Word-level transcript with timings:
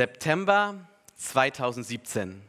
September 0.00 0.76
2017. 1.18 2.40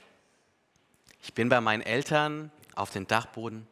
Ich 1.22 1.34
bin 1.34 1.50
bei 1.50 1.60
meinen 1.60 1.82
Eltern 1.82 2.50
auf 2.76 2.92
dem 2.92 3.08
Dachboden 3.08 3.68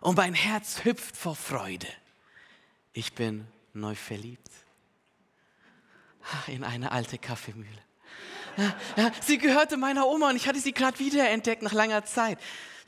und 0.00 0.16
mein 0.16 0.34
Herz 0.34 0.84
hüpft 0.84 1.16
vor 1.16 1.34
Freude. 1.34 1.88
Ich 2.92 3.14
bin 3.14 3.48
neu 3.74 3.96
verliebt 3.96 4.52
in 6.46 6.62
eine 6.62 6.92
alte 6.92 7.18
Kaffeemühle. 7.18 7.82
Sie 9.20 9.38
gehörte 9.38 9.76
meiner 9.76 10.06
Oma 10.06 10.30
und 10.30 10.36
ich 10.36 10.46
hatte 10.46 10.60
sie 10.60 10.72
gerade 10.72 11.00
wiederentdeckt 11.00 11.62
nach 11.62 11.72
langer 11.72 12.04
Zeit. 12.04 12.38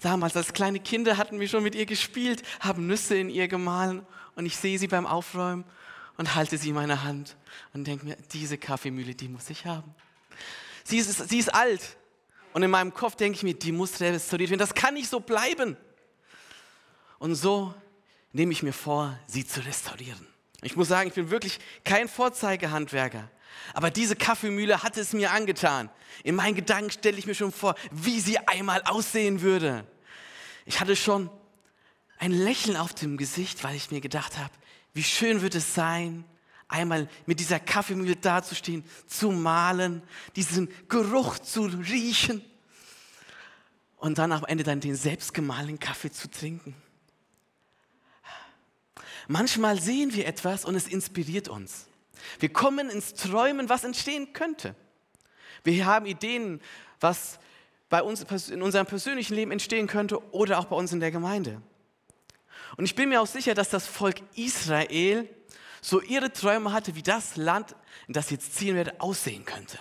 Damals 0.01 0.37
als 0.37 0.53
kleine 0.53 0.79
Kinder 0.79 1.17
hatten 1.17 1.41
wir 1.41 1.49
schon 1.49 1.65
mit 1.65 1.75
ihr 1.75 1.87
gespielt, 1.87 2.45
haben 2.61 2.87
Nüsse 2.87 3.17
in 3.17 3.31
ihr 3.31 3.49
gemahlen 3.49 4.07
und 4.37 4.47
ich 4.47 4.59
sehe 4.59 4.79
sie 4.79 4.87
beim 4.87 5.07
Aufräumen 5.07 5.65
und 6.19 6.35
halte 6.35 6.59
sie 6.59 6.69
in 6.69 6.75
meiner 6.75 7.05
Hand 7.05 7.37
und 7.73 7.87
denke 7.87 8.05
mir, 8.05 8.17
diese 8.33 8.59
Kaffeemühle, 8.59 9.15
die 9.15 9.29
muss 9.29 9.49
ich 9.49 9.65
haben. 9.65 9.95
Sie 10.85 10.99
ist, 10.99 11.29
sie 11.29 11.39
ist 11.39 11.55
alt. 11.55 11.97
Und 12.53 12.63
in 12.63 12.71
meinem 12.71 12.93
Kopf 12.93 13.15
denke 13.15 13.37
ich 13.37 13.43
mir, 13.43 13.55
die 13.55 13.73
muss 13.73 14.01
restauriert 14.01 14.51
werden. 14.51 14.59
Das 14.59 14.75
kann 14.75 14.95
nicht 14.95 15.09
so 15.09 15.21
bleiben. 15.21 15.77
Und 17.19 17.35
so 17.35 17.75
nehme 18.33 18.53
ich 18.53 18.63
mir 18.63 18.73
vor, 18.73 19.19
sie 19.27 19.47
zu 19.47 19.65
restaurieren. 19.65 20.27
Ich 20.63 20.75
muss 20.75 20.89
sagen, 20.89 21.09
ich 21.09 21.15
bin 21.15 21.31
wirklich 21.31 21.61
kein 21.85 22.09
Vorzeigehandwerker. 22.09 23.31
Aber 23.75 23.91
diese 23.91 24.17
Kaffeemühle 24.17 24.83
hat 24.83 24.97
es 24.97 25.13
mir 25.13 25.31
angetan. 25.31 25.89
In 26.25 26.35
meinen 26.35 26.57
Gedanken 26.57 26.91
stelle 26.91 27.17
ich 27.19 27.27
mir 27.27 27.35
schon 27.35 27.53
vor, 27.53 27.75
wie 27.93 28.19
sie 28.19 28.39
einmal 28.39 28.83
aussehen 28.83 29.41
würde. 29.41 29.87
Ich 30.65 30.81
hatte 30.81 30.97
schon 30.97 31.31
ein 32.19 32.33
Lächeln 32.33 32.77
auf 32.77 32.93
dem 32.93 33.17
Gesicht, 33.17 33.63
weil 33.63 33.77
ich 33.77 33.91
mir 33.91 34.01
gedacht 34.01 34.37
habe, 34.37 34.53
wie 34.99 35.05
schön 35.05 35.43
wird 35.43 35.55
es 35.55 35.77
sein, 35.77 36.25
einmal 36.67 37.09
mit 37.25 37.39
dieser 37.39 37.61
Kaffeemühle 37.61 38.17
dazustehen, 38.17 38.83
zu 39.07 39.31
malen, 39.31 40.03
diesen 40.35 40.69
Geruch 40.89 41.39
zu 41.39 41.67
riechen 41.67 42.43
und 43.99 44.19
dann 44.19 44.33
am 44.33 44.45
Ende 44.47 44.65
dann 44.65 44.81
den 44.81 44.97
selbstgemahlenen 44.97 45.79
Kaffee 45.79 46.11
zu 46.11 46.29
trinken. 46.29 46.75
Manchmal 49.29 49.81
sehen 49.81 50.13
wir 50.15 50.27
etwas 50.27 50.65
und 50.65 50.75
es 50.75 50.89
inspiriert 50.89 51.47
uns. 51.47 51.87
Wir 52.41 52.53
kommen 52.53 52.91
ins 52.91 53.15
Träumen, 53.15 53.69
was 53.69 53.85
entstehen 53.85 54.33
könnte. 54.33 54.75
Wir 55.63 55.87
haben 55.87 56.07
Ideen, 56.07 56.61
was 56.99 57.39
bei 57.89 58.03
uns 58.03 58.25
in 58.49 58.63
unserem 58.63 58.87
persönlichen 58.87 59.37
Leben 59.37 59.53
entstehen 59.53 59.87
könnte 59.87 60.33
oder 60.33 60.59
auch 60.59 60.65
bei 60.65 60.75
uns 60.75 60.93
in 60.93 60.99
der 60.99 61.13
Gemeinde. 61.13 61.63
Und 62.77 62.85
ich 62.85 62.95
bin 62.95 63.09
mir 63.09 63.21
auch 63.21 63.27
sicher, 63.27 63.55
dass 63.55 63.71
das 63.71 63.87
Volk 63.87 64.17
Israel 64.35 65.29
so 65.81 66.01
ihre 66.01 66.33
Träume 66.33 66.73
hatte, 66.73 66.95
wie 66.95 67.03
das 67.03 67.37
Land, 67.37 67.75
in 68.07 68.15
das 68.15 68.29
sie 68.29 68.35
jetzt 68.35 68.55
ziehen 68.57 68.75
werde, 68.75 69.01
aussehen 69.01 69.45
könnte. 69.45 69.79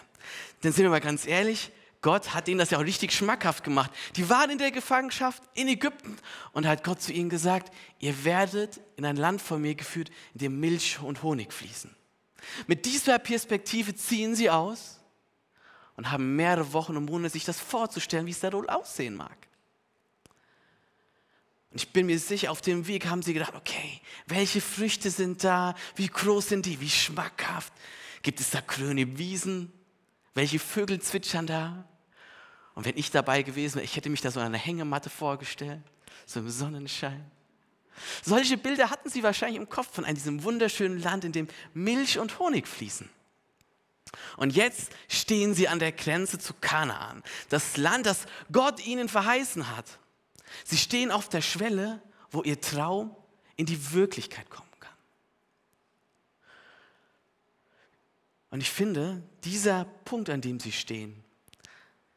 Denn 0.64 0.72
sind 0.72 0.84
wir 0.84 0.90
mal 0.90 1.02
ganz 1.02 1.26
ehrlich, 1.28 1.72
Gott 2.02 2.34
hat 2.34 2.48
ihnen 2.48 2.60
das 2.60 2.70
ja 2.70 2.78
auch 2.78 2.84
richtig 2.84 3.12
schmackhaft 3.12 3.64
gemacht. 3.64 3.92
Die 4.16 4.30
waren 4.30 4.52
in 4.52 4.58
der 4.60 4.72
Gefangenschaft 4.72 5.42
in 5.56 5.68
Ägypten 5.68 6.18
und 6.54 6.68
hat 6.68 6.84
Gott 6.84 7.02
zu 7.02 7.12
ihnen 7.12 7.30
gesagt, 7.30 7.74
ihr 8.00 8.24
werdet 8.24 8.80
in 8.96 9.06
ein 9.06 9.16
Land 9.16 9.42
von 9.42 9.62
mir 9.62 9.76
geführt, 9.76 10.10
in 10.34 10.40
dem 10.40 10.60
Milch 10.60 11.00
und 11.02 11.24
Honig 11.24 11.52
fließen. 11.52 11.96
Mit 12.68 12.86
dieser 12.86 13.20
Perspektive 13.20 13.96
ziehen 13.96 14.36
sie 14.36 14.50
aus 14.50 15.00
und 15.96 16.12
haben 16.12 16.36
mehrere 16.36 16.72
Wochen 16.74 16.96
und 16.96 17.06
Monate 17.06 17.34
sich 17.34 17.46
das 17.46 17.60
vorzustellen, 17.60 18.26
wie 18.28 18.32
es 18.32 18.40
da 18.40 18.54
wohl 18.54 18.70
aussehen 18.70 19.16
mag. 19.16 19.47
Und 21.72 21.82
ich 21.82 21.90
bin 21.90 22.06
mir 22.06 22.20
sicher, 22.20 22.52
auf 22.52 22.62
dem 22.62 22.88
Weg 22.88 23.08
haben 23.08 23.22
sie 23.22 23.34
gedacht, 23.34 23.54
okay, 23.56 24.02
welche 24.26 24.62
Früchte 24.62 25.12
sind 25.12 25.44
da? 25.44 25.76
Wie 25.96 26.08
groß 26.08 26.50
sind 26.50 26.66
die? 26.66 26.80
Wie 26.80 26.90
schmackhaft? 26.90 27.74
Gibt 28.22 28.40
es 28.40 28.52
da 28.52 28.62
grüne 28.62 29.18
Wiesen? 29.18 29.72
Welche 30.34 30.60
Vögel 30.60 31.02
zwitschern 31.02 31.48
da? 31.48 31.86
Und 32.74 32.86
wenn 32.86 32.98
ich 32.98 33.12
dabei 33.12 33.42
gewesen 33.44 33.76
wäre, 33.76 33.86
ich 33.86 33.96
hätte 33.96 34.10
mich 34.10 34.22
da 34.22 34.32
so 34.32 34.40
an 34.40 34.46
einer 34.48 34.58
Hängematte 34.58 35.10
vorgestellt, 35.10 35.82
so 36.26 36.40
im 36.40 36.50
Sonnenschein. 36.50 37.26
Solche 38.24 38.58
Bilder 38.58 38.90
hatten 38.90 39.10
sie 39.10 39.24
wahrscheinlich 39.24 39.60
im 39.60 39.68
Kopf 39.68 39.96
von 39.96 40.06
diesem 40.06 40.44
wunderschönen 40.44 41.02
Land, 41.02 41.26
in 41.26 41.32
dem 41.32 41.48
Milch 41.74 42.20
und 42.20 42.38
Honig 42.40 42.68
fließen. 42.68 43.10
Und 44.38 44.56
jetzt 44.56 44.92
stehen 45.10 45.54
sie 45.54 45.68
an 45.68 45.80
der 45.80 45.92
Grenze 45.92 46.40
zu 46.40 46.54
Kanaan, 46.54 47.24
das 47.50 47.78
Land, 47.78 48.06
das 48.06 48.26
Gott 48.52 48.86
ihnen 48.86 49.10
verheißen 49.10 49.76
hat. 49.76 50.00
Sie 50.64 50.78
stehen 50.78 51.12
auf 51.12 51.30
der 51.30 51.42
Schwelle, 51.42 52.02
wo 52.32 52.44
ihr 52.44 52.60
Traum 52.60 53.16
in 53.56 53.66
die 53.66 53.94
Wirklichkeit 53.94 54.50
kommen 54.50 54.68
kann. 54.80 54.94
Und 58.50 58.62
ich 58.62 58.70
finde, 58.70 59.22
dieser 59.44 59.86
Punkt, 60.06 60.30
an 60.30 60.42
dem 60.42 60.60
sie 60.60 60.72
stehen, 60.72 61.24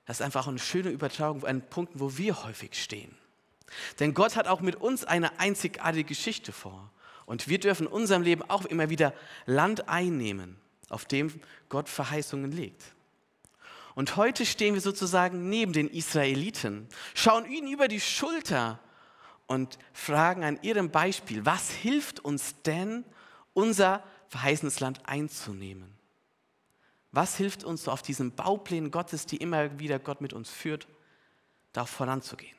das 0.06 0.18
ist 0.18 0.22
einfach 0.22 0.48
eine 0.48 0.58
schöne 0.58 0.90
Übertragung, 0.90 1.44
ein 1.44 1.68
Punkt, 1.68 1.92
wo 1.94 2.16
wir 2.16 2.44
häufig 2.44 2.74
stehen. 2.74 3.14
Denn 4.00 4.14
Gott 4.14 4.36
hat 4.36 4.48
auch 4.48 4.60
mit 4.60 4.76
uns 4.76 5.04
eine 5.04 5.38
einzigartige 5.38 6.04
Geschichte 6.04 6.52
vor. 6.52 6.90
Und 7.26 7.46
wir 7.46 7.60
dürfen 7.60 7.86
in 7.86 7.92
unserem 7.92 8.22
Leben 8.22 8.42
auch 8.50 8.64
immer 8.64 8.90
wieder 8.90 9.14
Land 9.46 9.88
einnehmen, 9.88 10.56
auf 10.88 11.04
dem 11.04 11.40
Gott 11.68 11.88
Verheißungen 11.88 12.50
legt. 12.50 12.82
Und 13.94 14.16
heute 14.16 14.46
stehen 14.46 14.74
wir 14.74 14.80
sozusagen 14.80 15.48
neben 15.48 15.72
den 15.72 15.88
Israeliten, 15.88 16.88
schauen 17.14 17.50
ihnen 17.50 17.72
über 17.72 17.88
die 17.88 18.00
Schulter 18.00 18.78
und 19.46 19.78
fragen 19.92 20.44
an 20.44 20.58
ihrem 20.62 20.90
Beispiel, 20.90 21.44
was 21.44 21.70
hilft 21.70 22.20
uns 22.20 22.54
denn, 22.62 23.04
unser 23.52 24.04
verheißenes 24.28 24.80
Land 24.80 25.00
einzunehmen? 25.06 25.92
Was 27.12 27.36
hilft 27.36 27.64
uns 27.64 27.84
so 27.84 27.90
auf 27.90 28.02
diesen 28.02 28.32
Bauplänen 28.32 28.92
Gottes, 28.92 29.26
die 29.26 29.38
immer 29.38 29.80
wieder 29.80 29.98
Gott 29.98 30.20
mit 30.20 30.32
uns 30.32 30.50
führt, 30.50 30.86
da 31.72 31.84
voranzugehen? 31.84 32.56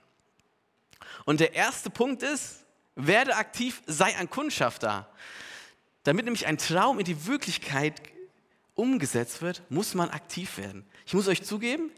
Und 1.25 1.39
der 1.39 1.53
erste 1.53 1.89
Punkt 1.89 2.23
ist, 2.23 2.65
werde 2.95 3.35
aktiv, 3.35 3.81
sei 3.85 4.15
ein 4.17 4.29
Kundschafter. 4.29 5.09
Damit 6.03 6.25
nämlich 6.25 6.47
ein 6.47 6.57
Traum 6.57 6.99
in 6.99 7.05
die 7.05 7.25
Wirklichkeit 7.25 8.01
umgesetzt 8.75 9.41
wird, 9.41 9.63
muss 9.69 9.93
man 9.93 10.09
aktiv 10.09 10.57
werden. 10.57 10.85
Ich 11.05 11.13
muss 11.13 11.27
euch 11.27 11.43
zugeben, 11.43 11.91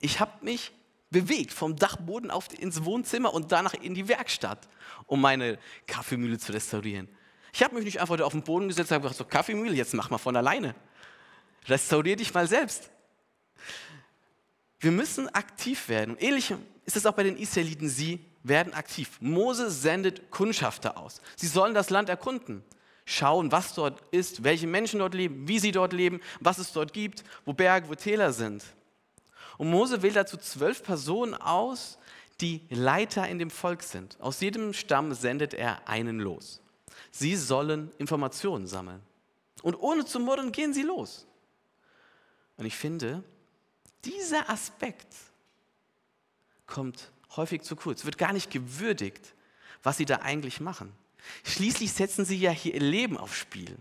ich 0.00 0.20
habe 0.20 0.44
mich 0.44 0.72
bewegt 1.10 1.52
vom 1.52 1.76
Dachboden 1.76 2.30
auf, 2.30 2.48
ins 2.58 2.84
Wohnzimmer 2.84 3.32
und 3.32 3.52
danach 3.52 3.74
in 3.74 3.94
die 3.94 4.08
Werkstatt, 4.08 4.68
um 5.06 5.20
meine 5.20 5.58
Kaffeemühle 5.86 6.38
zu 6.38 6.52
restaurieren. 6.52 7.08
Ich 7.52 7.62
habe 7.62 7.74
mich 7.74 7.84
nicht 7.84 8.00
einfach 8.00 8.20
auf 8.20 8.32
den 8.32 8.42
Boden 8.42 8.68
gesetzt 8.68 8.92
und 8.92 9.00
gesagt, 9.00 9.16
so 9.16 9.24
Kaffeemühle, 9.24 9.74
jetzt 9.74 9.94
mach 9.94 10.10
mal 10.10 10.18
von 10.18 10.36
alleine. 10.36 10.74
Restaurier 11.66 12.16
dich 12.16 12.34
mal 12.34 12.46
selbst. 12.46 12.90
Wir 14.78 14.92
müssen 14.92 15.28
aktiv 15.30 15.88
werden. 15.88 16.16
Ähnlich 16.18 16.52
ist 16.84 16.96
es 16.96 17.06
auch 17.06 17.14
bei 17.14 17.22
den 17.22 17.36
Israeliten. 17.36 17.88
Sie 17.88 18.24
werden 18.42 18.74
aktiv. 18.74 19.10
Mose 19.20 19.70
sendet 19.70 20.30
Kundschafter 20.30 20.98
aus. 20.98 21.22
Sie 21.34 21.46
sollen 21.46 21.74
das 21.74 21.90
Land 21.90 22.08
erkunden 22.08 22.62
schauen, 23.06 23.50
was 23.52 23.72
dort 23.72 24.02
ist, 24.10 24.44
welche 24.44 24.66
Menschen 24.66 24.98
dort 24.98 25.14
leben, 25.14 25.48
wie 25.48 25.58
sie 25.58 25.72
dort 25.72 25.94
leben, 25.94 26.20
was 26.40 26.58
es 26.58 26.72
dort 26.72 26.92
gibt, 26.92 27.24
wo 27.46 27.54
Berge, 27.54 27.88
wo 27.88 27.94
Täler 27.94 28.32
sind. 28.32 28.62
Und 29.56 29.70
Mose 29.70 30.02
wählt 30.02 30.16
dazu 30.16 30.36
zwölf 30.36 30.82
Personen 30.82 31.32
aus, 31.32 31.98
die 32.42 32.60
Leiter 32.68 33.26
in 33.26 33.38
dem 33.38 33.48
Volk 33.48 33.82
sind. 33.82 34.20
Aus 34.20 34.40
jedem 34.40 34.74
Stamm 34.74 35.14
sendet 35.14 35.54
er 35.54 35.88
einen 35.88 36.20
los. 36.20 36.60
Sie 37.10 37.36
sollen 37.36 37.90
Informationen 37.96 38.66
sammeln. 38.66 39.00
Und 39.62 39.76
ohne 39.76 40.04
zu 40.04 40.20
murren 40.20 40.52
gehen 40.52 40.74
sie 40.74 40.82
los. 40.82 41.26
Und 42.58 42.66
ich 42.66 42.76
finde, 42.76 43.22
dieser 44.04 44.50
Aspekt 44.50 45.14
kommt 46.66 47.10
häufig 47.36 47.62
zu 47.62 47.76
kurz, 47.76 48.04
wird 48.04 48.18
gar 48.18 48.32
nicht 48.32 48.50
gewürdigt, 48.50 49.34
was 49.82 49.96
sie 49.96 50.04
da 50.04 50.16
eigentlich 50.16 50.60
machen. 50.60 50.92
Schließlich 51.44 51.92
setzen 51.92 52.24
sie 52.24 52.38
ja 52.38 52.50
hier 52.50 52.74
ihr 52.74 52.80
Leben 52.80 53.16
aufs 53.16 53.36
Spiel. 53.36 53.76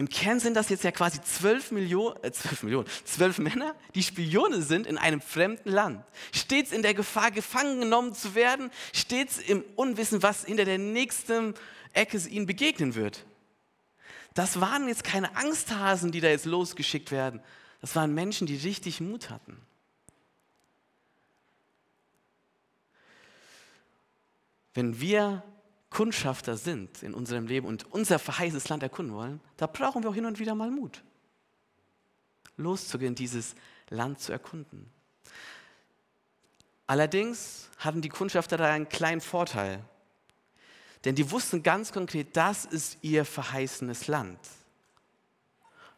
Im 0.00 0.08
Kern 0.08 0.40
sind 0.40 0.54
das 0.54 0.70
jetzt 0.70 0.82
ja 0.82 0.92
quasi 0.92 1.20
zwölf 1.20 1.72
Millionen, 1.72 2.16
äh, 2.24 2.32
zwölf 2.32 2.62
Millionen, 2.62 2.88
zwölf 3.04 3.36
Männer, 3.36 3.74
die 3.94 4.02
Spione 4.02 4.62
sind 4.62 4.86
in 4.86 4.96
einem 4.96 5.20
fremden 5.20 5.68
Land. 5.68 6.02
Stets 6.32 6.72
in 6.72 6.80
der 6.80 6.94
Gefahr, 6.94 7.30
gefangen 7.30 7.80
genommen 7.80 8.14
zu 8.14 8.34
werden, 8.34 8.70
stets 8.94 9.36
im 9.36 9.62
Unwissen, 9.76 10.22
was 10.22 10.46
hinter 10.46 10.64
der 10.64 10.78
nächsten 10.78 11.52
Ecke 11.92 12.16
ihnen 12.16 12.46
begegnen 12.46 12.94
wird. 12.94 13.26
Das 14.32 14.58
waren 14.58 14.88
jetzt 14.88 15.04
keine 15.04 15.36
Angsthasen, 15.36 16.12
die 16.12 16.20
da 16.20 16.28
jetzt 16.28 16.46
losgeschickt 16.46 17.10
werden. 17.10 17.42
Das 17.82 17.94
waren 17.94 18.14
Menschen, 18.14 18.46
die 18.46 18.56
richtig 18.56 19.02
Mut 19.02 19.28
hatten. 19.28 19.60
Wenn 24.72 24.98
wir 24.98 25.42
Kundschafter 25.90 26.56
sind 26.56 27.02
in 27.02 27.14
unserem 27.14 27.46
Leben 27.46 27.66
und 27.66 27.92
unser 27.92 28.18
verheißtes 28.18 28.68
Land 28.68 28.82
erkunden 28.82 29.14
wollen, 29.14 29.40
da 29.56 29.66
brauchen 29.66 30.02
wir 30.02 30.10
auch 30.10 30.14
hin 30.14 30.24
und 30.24 30.38
wieder 30.38 30.54
mal 30.54 30.70
Mut, 30.70 31.02
loszugehen, 32.56 33.16
dieses 33.16 33.56
Land 33.88 34.20
zu 34.20 34.30
erkunden. 34.32 34.88
Allerdings 36.86 37.68
hatten 37.78 38.00
die 38.00 38.08
Kundschafter 38.08 38.56
da 38.56 38.72
einen 38.72 38.88
kleinen 38.88 39.20
Vorteil, 39.20 39.84
denn 41.04 41.14
die 41.14 41.30
wussten 41.30 41.62
ganz 41.62 41.92
konkret, 41.92 42.36
das 42.36 42.64
ist 42.64 42.98
ihr 43.02 43.24
verheißenes 43.24 44.06
Land. 44.06 44.38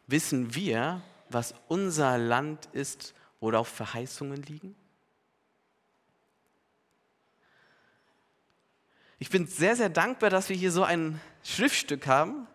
Wissen 0.07 0.55
wir, 0.55 1.01
was 1.29 1.53
unser 1.67 2.17
Land 2.17 2.67
ist, 2.73 3.13
worauf 3.39 3.67
Verheißungen 3.67 4.41
liegen? 4.43 4.75
Ich 9.19 9.29
bin 9.29 9.47
sehr, 9.47 9.75
sehr 9.75 9.89
dankbar, 9.89 10.29
dass 10.29 10.49
wir 10.49 10.55
hier 10.55 10.71
so 10.71 10.83
ein 10.83 11.19
Schriftstück 11.43 12.07
haben, 12.07 12.47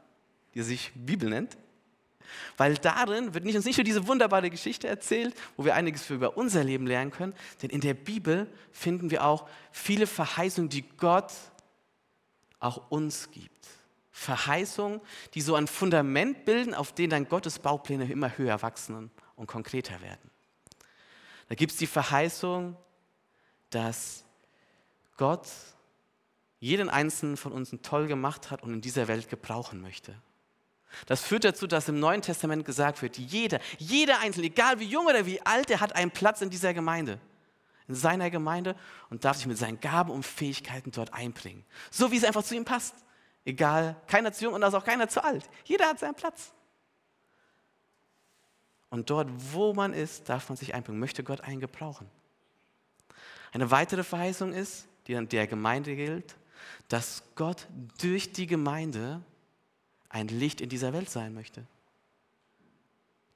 die 0.55 0.63
sich 0.63 0.93
Bibel 0.95 1.31
nennt, 1.31 1.57
weil 2.57 2.75
darin 2.75 3.35
wird 3.35 3.45
nicht, 3.45 3.57
uns 3.57 3.65
nicht 3.65 3.79
nur 3.79 3.85
diese 3.85 4.07
wunderbare 4.07 4.51
Geschichte 4.51 4.89
erzählt, 4.89 5.35
wo 5.57 5.65
wir 5.65 5.75
einiges 5.75 6.11
über 6.11 6.37
unser 6.37 6.65
Leben 6.65 6.87
lernen 6.87 7.11
können, 7.11 7.35
denn 7.63 7.71
in 7.71 7.81
der 7.81 7.95
Bibel 7.95 8.47
finden 8.73 9.11
wir 9.11 9.25
auch 9.25 9.49
viele 9.71 10.07
Verheißungen, 10.07 10.69
die 10.69 10.83
Gott 10.97 11.33
auch 12.61 12.91
uns 12.91 13.31
gibt. 13.31 13.69
Verheißungen, 14.11 15.01
die 15.35 15.41
so 15.41 15.55
ein 15.55 15.69
Fundament 15.69 16.45
bilden, 16.45 16.75
auf 16.75 16.93
denen 16.93 17.11
dann 17.11 17.29
Gottes 17.29 17.61
Baupläne 17.61 18.11
immer 18.11 18.37
höher 18.37 18.61
wachsen 18.63 19.11
und 19.37 19.47
konkreter 19.47 20.01
werden. 20.03 20.31
Da 21.49 21.55
gibt 21.55 21.73
es 21.73 21.79
die 21.79 21.87
Verheißung, 21.87 22.77
dass 23.71 24.25
Gott 25.17 25.47
jeden 26.61 26.89
einzelnen 26.89 27.37
von 27.37 27.53
uns 27.53 27.71
toll 27.83 28.07
gemacht 28.07 28.51
hat 28.51 28.63
und 28.63 28.73
in 28.73 28.81
dieser 28.81 29.09
Welt 29.09 29.29
gebrauchen 29.29 29.81
möchte. 29.81 30.15
Das 31.07 31.23
führt 31.23 31.45
dazu, 31.45 31.67
dass 31.67 31.89
im 31.89 32.01
Neuen 32.01 32.23
Testament 32.23 32.65
gesagt 32.65 33.03
wird, 33.03 33.19
jeder, 33.19 33.61
jeder 33.79 34.21
Einzelne, 34.21 34.47
egal 34.47 34.81
wie 34.81 34.87
jung 34.87 35.07
oder 35.07 35.27
wie 35.27 35.41
alt, 35.43 35.69
der 35.69 35.81
hat 35.81 35.95
einen 35.95 36.11
Platz 36.11 36.41
in 36.41 36.51
dieser 36.51 36.75
Gemeinde, 36.75 37.21
in 37.87 37.95
seiner 37.95 38.31
Gemeinde 38.31 38.75
und 39.11 39.25
darf 39.25 39.37
sich 39.37 39.47
mit 39.47 39.59
seinen 39.59 39.81
Gaben 39.81 40.11
und 40.11 40.25
Fähigkeiten 40.25 40.91
dort 40.91 41.13
einbringen. 41.13 41.65
So 41.91 42.11
wie 42.11 42.17
es 42.17 42.25
einfach 42.25 42.43
zu 42.43 42.55
ihm 42.55 42.65
passt. 42.65 42.95
Egal, 43.45 43.97
keiner 44.07 44.33
zu 44.33 44.45
jung 44.45 44.55
und 44.55 44.65
auch 44.65 44.85
keiner 44.85 45.09
zu 45.09 45.23
alt. 45.23 45.49
Jeder 45.65 45.87
hat 45.87 45.99
seinen 45.99 46.15
Platz. 46.15 46.53
Und 48.91 49.11
dort, 49.11 49.29
wo 49.53 49.75
man 49.75 49.93
ist, 49.93 50.29
darf 50.29 50.49
man 50.49 50.57
sich 50.57 50.75
einbringen. 50.75 50.99
Möchte 50.99 51.23
Gott 51.23 51.43
einen 51.43 51.61
gebrauchen. 51.61 52.11
Eine 53.53 53.71
weitere 53.71 54.03
Verheißung 54.03 54.53
ist, 54.53 54.89
die 55.07 55.17
an 55.17 55.29
der 55.29 55.47
Gemeinde 55.47 55.95
gilt, 55.97 56.37
dass 56.89 57.23
Gott 57.35 57.67
durch 58.01 58.33
die 58.33 58.47
Gemeinde 58.47 59.23
ein 60.09 60.29
Licht 60.29 60.61
in 60.61 60.69
dieser 60.69 60.93
Welt 60.93 61.11
sein 61.11 61.35
möchte. 61.35 61.67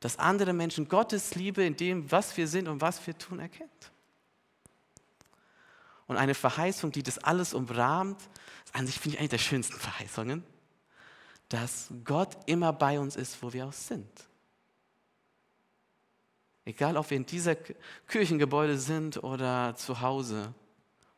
Dass 0.00 0.19
andere 0.19 0.52
Menschen 0.52 0.88
Gottes 0.88 1.34
Liebe 1.34 1.64
in 1.64 1.76
dem, 1.76 2.10
was 2.10 2.36
wir 2.36 2.48
sind 2.48 2.69
und 2.69 2.80
was 2.80 3.06
wir 3.06 3.16
tun, 3.16 3.38
erkennt. 3.38 3.92
Und 6.06 6.16
eine 6.16 6.34
Verheißung, 6.34 6.92
die 6.92 7.02
das 7.02 7.19
alles 7.19 7.54
umrahmt, 7.54 8.20
an 8.72 8.86
sich 8.86 8.98
finde 8.98 9.16
ich 9.16 9.20
eine 9.20 9.28
der 9.28 9.38
schönsten 9.38 9.78
Verheißungen, 9.78 10.44
dass 11.48 11.88
Gott 12.04 12.36
immer 12.46 12.72
bei 12.72 12.98
uns 12.98 13.16
ist, 13.16 13.42
wo 13.42 13.52
wir 13.52 13.66
auch 13.66 13.72
sind. 13.72 14.08
Egal, 16.64 16.96
ob 16.96 17.10
wir 17.10 17.16
in 17.16 17.26
dieser 17.26 17.56
Kirchengebäude 18.08 18.78
sind 18.78 19.22
oder 19.22 19.74
zu 19.76 20.00
Hause, 20.00 20.54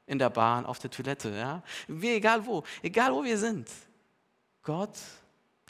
in 0.06 0.18
der 0.18 0.30
Bahn, 0.30 0.66
auf 0.66 0.78
der 0.78 0.90
Toilette, 0.90 1.30
ja? 1.30 1.62
Wir, 1.88 2.16
egal 2.16 2.44
wo, 2.46 2.64
egal 2.82 3.12
wo 3.14 3.24
wir 3.24 3.38
sind. 3.38 3.68
Gott 4.62 4.98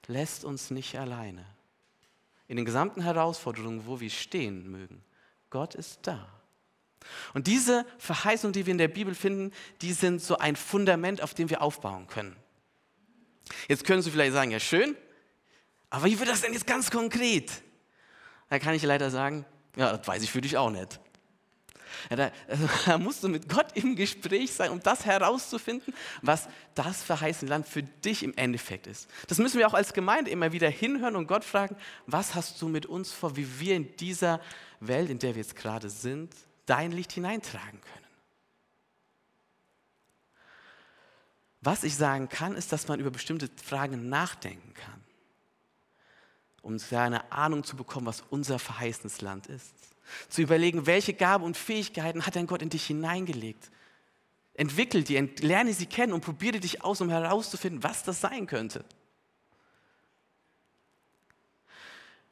lässt 0.06 0.44
uns 0.44 0.70
nicht 0.70 0.98
alleine. 0.98 1.44
In 2.48 2.56
den 2.56 2.64
gesamten 2.64 3.02
Herausforderungen, 3.02 3.86
wo 3.86 4.00
wir 4.00 4.10
stehen 4.10 4.70
mögen. 4.70 5.02
Gott 5.50 5.74
ist 5.74 6.00
da. 6.02 6.28
Und 7.32 7.46
diese 7.46 7.86
Verheißungen, 7.98 8.52
die 8.52 8.66
wir 8.66 8.72
in 8.72 8.78
der 8.78 8.88
Bibel 8.88 9.14
finden, 9.14 9.52
die 9.82 9.92
sind 9.92 10.22
so 10.22 10.38
ein 10.38 10.56
Fundament, 10.56 11.22
auf 11.22 11.34
dem 11.34 11.50
wir 11.50 11.62
aufbauen 11.62 12.06
können. 12.06 12.36
Jetzt 13.68 13.84
können 13.84 14.02
Sie 14.02 14.10
vielleicht 14.10 14.32
sagen, 14.32 14.50
ja 14.50 14.60
schön, 14.60 14.96
aber 15.90 16.06
wie 16.06 16.18
wird 16.18 16.28
das 16.28 16.40
denn 16.40 16.52
jetzt 16.52 16.66
ganz 16.66 16.90
konkret? 16.90 17.50
Da 18.48 18.58
kann 18.58 18.74
ich 18.74 18.82
leider 18.82 19.10
sagen, 19.10 19.44
ja, 19.76 19.96
das 19.96 20.06
weiß 20.06 20.22
ich 20.22 20.30
für 20.30 20.40
dich 20.40 20.56
auch 20.56 20.70
nicht. 20.70 20.98
Ja, 22.10 22.16
da, 22.16 22.30
also, 22.48 22.68
da, 22.86 22.98
musst 22.98 23.22
du 23.22 23.28
mit 23.28 23.48
Gott 23.48 23.66
im 23.74 23.96
Gespräch 23.96 24.52
sein, 24.52 24.70
um 24.70 24.80
das 24.80 25.04
herauszufinden, 25.04 25.94
was 26.22 26.48
das 26.74 27.02
verheißene 27.02 27.48
Land 27.48 27.68
für 27.68 27.82
dich 27.82 28.22
im 28.22 28.34
Endeffekt 28.36 28.86
ist. 28.86 29.08
Das 29.28 29.38
müssen 29.38 29.58
wir 29.58 29.66
auch 29.66 29.74
als 29.74 29.92
Gemeinde 29.92 30.30
immer 30.30 30.52
wieder 30.52 30.68
hinhören 30.68 31.16
und 31.16 31.26
Gott 31.26 31.44
fragen, 31.44 31.76
was 32.06 32.34
hast 32.34 32.60
du 32.60 32.68
mit 32.68 32.86
uns 32.86 33.12
vor, 33.12 33.36
wie 33.36 33.60
wir 33.60 33.76
in 33.76 33.96
dieser 33.96 34.40
Welt, 34.80 35.10
in 35.10 35.18
der 35.18 35.34
wir 35.34 35.42
jetzt 35.42 35.56
gerade 35.56 35.90
sind, 35.90 36.34
dein 36.66 36.92
Licht 36.92 37.12
hineintragen 37.12 37.80
können. 37.80 38.04
Was 41.60 41.82
ich 41.82 41.96
sagen 41.96 42.28
kann, 42.28 42.56
ist, 42.56 42.72
dass 42.72 42.88
man 42.88 43.00
über 43.00 43.10
bestimmte 43.10 43.48
Fragen 43.62 44.10
nachdenken 44.10 44.74
kann, 44.74 45.03
um 46.64 46.78
eine 46.90 47.30
Ahnung 47.30 47.62
zu 47.62 47.76
bekommen, 47.76 48.06
was 48.06 48.24
unser 48.30 48.58
verheißenes 48.58 49.20
Land 49.20 49.46
ist. 49.46 49.72
Zu 50.28 50.42
überlegen, 50.42 50.86
welche 50.86 51.14
Gaben 51.14 51.44
und 51.44 51.56
Fähigkeiten 51.56 52.26
hat 52.26 52.36
dein 52.36 52.46
Gott 52.46 52.62
in 52.62 52.70
dich 52.70 52.86
hineingelegt. 52.86 53.70
Entwickel 54.54 55.02
die, 55.02 55.18
lerne 55.40 55.74
sie 55.74 55.86
kennen 55.86 56.12
und 56.12 56.22
probiere 56.22 56.60
dich 56.60 56.82
aus, 56.82 57.00
um 57.00 57.10
herauszufinden, 57.10 57.82
was 57.82 58.02
das 58.02 58.20
sein 58.20 58.46
könnte. 58.46 58.84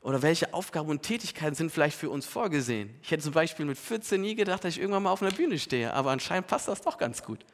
Oder 0.01 0.23
welche 0.23 0.53
Aufgaben 0.53 0.89
und 0.89 1.03
Tätigkeiten 1.03 1.55
sind 1.55 1.71
vielleicht 1.71 1.97
für 1.97 2.11
uns 2.11 2.27
vorgesehen? 2.27 2.99
Ich 3.03 3.11
hätte 3.11 3.23
zum 3.23 3.33
Beispiel 3.33 3.67
mit 3.67 3.79
14 3.79 4.21
nie 4.21 4.35
gedacht, 4.35 4.65
dass 4.65 4.75
ich 4.75 4.81
irgendwann 4.81 5.05
mal 5.05 5.13
auf 5.13 5.23
einer 5.23 5.31
Bühne 5.31 5.59
stehe, 5.59 5.93
aber 5.95 6.11
anscheinend 6.11 6.49
passt 6.49 6.69
das 6.69 6.81
doch 6.81 6.99
ganz 6.99 7.23
gut. 7.23 7.45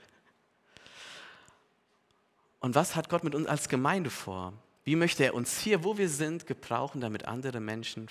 Und 2.61 2.75
was 2.75 2.97
hat 2.97 3.09
Gott 3.09 3.25
mit 3.25 3.35
uns 3.35 3.47
als 3.47 3.69
Gemeinde 3.69 4.11
vor? 4.11 4.55
Wie 4.89 4.97
möchte 4.97 5.23
er 5.23 5.35
uns 5.35 5.59
hier, 5.59 5.85
wo 5.85 5.99
wir 5.99 6.09
sind, 6.09 6.47
gebrauchen, 6.47 7.03
damit 7.03 7.27
andere 7.27 7.61
Menschen 7.61 8.09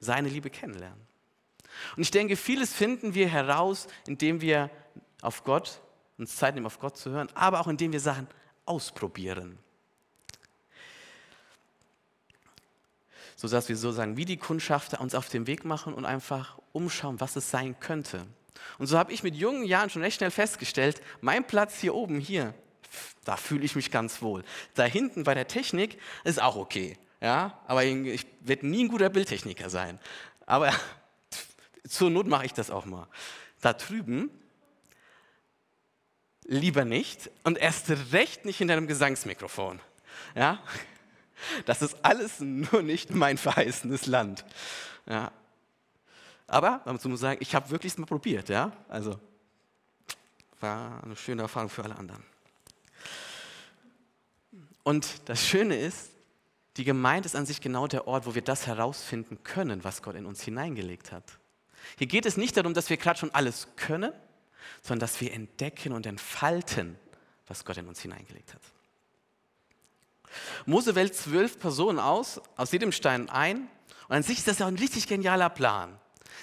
seine 0.00 0.28
Liebe 0.28 0.50
kennenlernen? 0.50 1.00
Und 1.96 2.02
ich 2.02 2.10
denke, 2.10 2.34
vieles 2.34 2.72
finden 2.72 3.14
wir 3.14 3.28
heraus, 3.28 3.86
indem 4.04 4.40
wir 4.40 4.68
auf 5.22 5.44
Gott, 5.44 5.80
uns 6.18 6.34
Zeit 6.34 6.56
nehmen, 6.56 6.66
auf 6.66 6.80
Gott 6.80 6.96
zu 6.96 7.10
hören, 7.10 7.28
aber 7.36 7.60
auch 7.60 7.68
indem 7.68 7.92
wir 7.92 8.00
Sachen 8.00 8.26
ausprobieren. 8.64 9.60
so 13.36 13.46
dass 13.46 13.68
wir 13.68 13.76
sozusagen 13.76 14.16
wie 14.16 14.24
die 14.24 14.38
Kundschafter 14.38 15.00
uns 15.00 15.14
auf 15.14 15.28
den 15.28 15.46
Weg 15.46 15.64
machen 15.64 15.94
und 15.94 16.04
einfach 16.04 16.58
umschauen, 16.72 17.20
was 17.20 17.36
es 17.36 17.48
sein 17.48 17.78
könnte. 17.78 18.26
Und 18.78 18.88
so 18.88 18.98
habe 18.98 19.12
ich 19.12 19.22
mit 19.22 19.36
jungen 19.36 19.62
Jahren 19.62 19.88
schon 19.88 20.02
recht 20.02 20.16
schnell 20.16 20.32
festgestellt, 20.32 21.00
mein 21.20 21.46
Platz 21.46 21.78
hier 21.78 21.94
oben, 21.94 22.18
hier, 22.18 22.54
da 23.24 23.36
fühle 23.36 23.64
ich 23.64 23.76
mich 23.76 23.90
ganz 23.90 24.22
wohl. 24.22 24.44
Da 24.74 24.84
hinten 24.84 25.24
bei 25.24 25.34
der 25.34 25.48
Technik 25.48 25.98
ist 26.24 26.40
auch 26.40 26.56
okay. 26.56 26.96
Ja, 27.20 27.58
aber 27.66 27.84
ich 27.84 28.26
werde 28.40 28.66
nie 28.66 28.84
ein 28.84 28.88
guter 28.88 29.08
Bildtechniker 29.08 29.70
sein. 29.70 29.98
Aber 30.46 30.72
zur 31.88 32.10
Not 32.10 32.26
mache 32.26 32.46
ich 32.46 32.52
das 32.52 32.70
auch 32.70 32.84
mal. 32.84 33.08
Da 33.60 33.72
drüben 33.72 34.30
lieber 36.44 36.84
nicht 36.84 37.30
und 37.44 37.58
erst 37.58 37.90
recht 38.12 38.44
nicht 38.44 38.60
in 38.60 38.68
deinem 38.68 38.86
Gesangsmikrofon. 38.86 39.80
Ja, 40.34 40.62
das 41.66 41.82
ist 41.82 41.96
alles 42.02 42.40
nur 42.40 42.82
nicht 42.82 43.10
mein 43.10 43.38
verheißenes 43.38 44.06
Land. 44.06 44.44
Ja. 45.06 45.32
Aber 46.46 46.80
man 46.86 46.98
muss 47.04 47.20
sagen, 47.20 47.38
ich 47.40 47.54
habe 47.54 47.70
wirklich 47.70 47.96
mal 47.98 48.06
probiert. 48.06 48.48
Ja? 48.48 48.72
Also 48.88 49.20
war 50.60 51.02
eine 51.04 51.16
schöne 51.16 51.42
Erfahrung 51.42 51.68
für 51.68 51.84
alle 51.84 51.96
anderen. 51.96 52.24
Und 54.88 55.28
das 55.28 55.46
Schöne 55.46 55.76
ist, 55.78 56.12
die 56.78 56.84
Gemeinde 56.84 57.26
ist 57.26 57.36
an 57.36 57.44
sich 57.44 57.60
genau 57.60 57.86
der 57.86 58.08
Ort, 58.08 58.24
wo 58.24 58.34
wir 58.34 58.40
das 58.40 58.66
herausfinden 58.66 59.38
können, 59.44 59.84
was 59.84 60.00
Gott 60.00 60.14
in 60.14 60.24
uns 60.24 60.42
hineingelegt 60.42 61.12
hat. 61.12 61.24
Hier 61.98 62.06
geht 62.06 62.24
es 62.24 62.38
nicht 62.38 62.56
darum, 62.56 62.72
dass 62.72 62.88
wir 62.88 62.96
gerade 62.96 63.18
schon 63.18 63.34
alles 63.34 63.68
können, 63.76 64.14
sondern 64.80 65.00
dass 65.00 65.20
wir 65.20 65.34
entdecken 65.34 65.92
und 65.92 66.06
entfalten, 66.06 66.98
was 67.46 67.66
Gott 67.66 67.76
in 67.76 67.86
uns 67.86 68.00
hineingelegt 68.00 68.54
hat. 68.54 68.62
Mose 70.64 70.94
wählt 70.94 71.14
zwölf 71.14 71.60
Personen 71.60 71.98
aus, 71.98 72.40
aus 72.56 72.72
jedem 72.72 72.92
Stein 72.92 73.28
ein. 73.28 73.68
Und 74.08 74.16
an 74.16 74.22
sich 74.22 74.38
ist 74.38 74.48
das 74.48 74.60
ja 74.60 74.66
ein 74.68 74.78
richtig 74.78 75.06
genialer 75.06 75.50
Plan. 75.50 75.98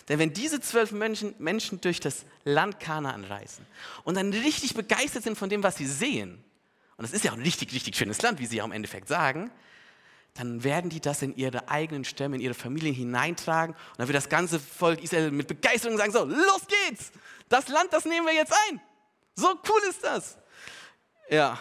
Denn 0.08 0.20
wenn 0.20 0.34
diese 0.34 0.62
zwölf 0.62 0.92
Menschen, 0.92 1.34
Menschen 1.40 1.82
durch 1.82 2.00
das 2.00 2.26
Land 2.44 2.80
Kanaan 2.80 3.24
reisen 3.24 3.66
und 4.04 4.18
dann 4.18 4.32
richtig 4.32 4.76
begeistert 4.76 5.24
sind 5.24 5.36
von 5.36 5.50
dem, 5.50 5.64
was 5.64 5.78
sie 5.78 5.88
sehen, 5.88 6.45
und 6.98 7.04
das 7.04 7.14
ist 7.14 7.24
ja 7.24 7.32
auch 7.32 7.36
ein 7.36 7.44
richtig, 7.44 7.74
richtig 7.74 7.96
schönes 7.96 8.22
Land, 8.22 8.40
wie 8.40 8.46
sie 8.46 8.58
ja 8.58 8.66
im 8.66 8.72
Endeffekt 8.72 9.08
sagen, 9.08 9.52
dann 10.34 10.64
werden 10.64 10.90
die 10.90 11.00
das 11.00 11.22
in 11.22 11.36
ihre 11.36 11.70
eigenen 11.70 12.04
Stämme, 12.04 12.36
in 12.36 12.42
ihre 12.42 12.54
Familien 12.54 12.94
hineintragen 12.94 13.76
und 13.76 14.00
dann 14.00 14.08
wird 14.08 14.16
das 14.16 14.30
ganze 14.30 14.60
Volk 14.60 15.04
Israel 15.04 15.32
mit 15.32 15.48
Begeisterung 15.48 15.98
sagen, 15.98 16.12
so, 16.12 16.26
los 16.26 16.68
geht's, 16.68 17.12
das 17.50 17.68
Land, 17.70 17.92
das 17.92 18.06
nehmen 18.06 18.26
wir 18.26 18.34
jetzt 18.34 18.54
ein. 18.70 18.82
So 19.36 19.48
cool 19.48 19.82
ist 19.90 20.04
das. 20.04 20.38
Ja, 21.30 21.60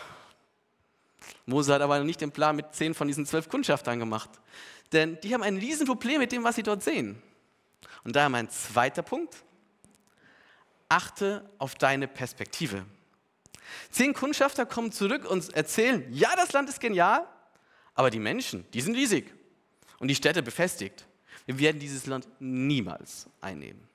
Mose 1.47 1.75
hat 1.75 1.83
aber 1.83 2.01
nicht 2.01 2.21
den 2.21 2.33
Plan 2.33 2.57
mit 2.57 2.75
zehn 2.75 2.95
von 2.95 3.07
diesen 3.07 3.27
zwölf 3.27 3.49
Kundschaftern 3.49 3.99
gemacht. 3.99 4.31
Denn 4.93 5.19
die 5.21 5.35
haben 5.35 5.43
ein 5.43 5.57
Riesenproblem 5.57 6.19
mit 6.19 6.33
dem, 6.33 6.45
was 6.45 6.57
sie 6.57 6.63
dort 6.63 6.83
sehen. 6.83 7.21
Und 8.05 8.17
daher 8.17 8.29
mein 8.29 8.49
zweiter 8.51 9.03
Punkt. 9.03 9.37
Achte 10.89 11.49
auf 11.59 11.75
deine 11.75 12.07
Perspektive. 12.09 12.85
Zehn 13.91 14.15
Kundschafter 14.15 14.67
kommen 14.67 14.93
zurück 14.93 15.25
und 15.29 15.53
erzählen, 15.55 16.05
ja, 16.11 16.35
das 16.37 16.53
Land 16.53 16.69
ist 16.69 16.81
genial, 16.81 17.27
aber 17.95 18.11
die 18.11 18.19
Menschen, 18.19 18.65
die 18.73 18.81
sind 18.81 18.97
riesig 18.97 19.33
und 19.99 20.09
die 20.09 20.15
Städte 20.15 20.43
befestigt. 20.43 21.07
Wir 21.47 21.59
werden 21.59 21.79
dieses 21.79 22.07
Land 22.07 22.27
niemals 22.41 23.27
einnehmen. 23.41 23.87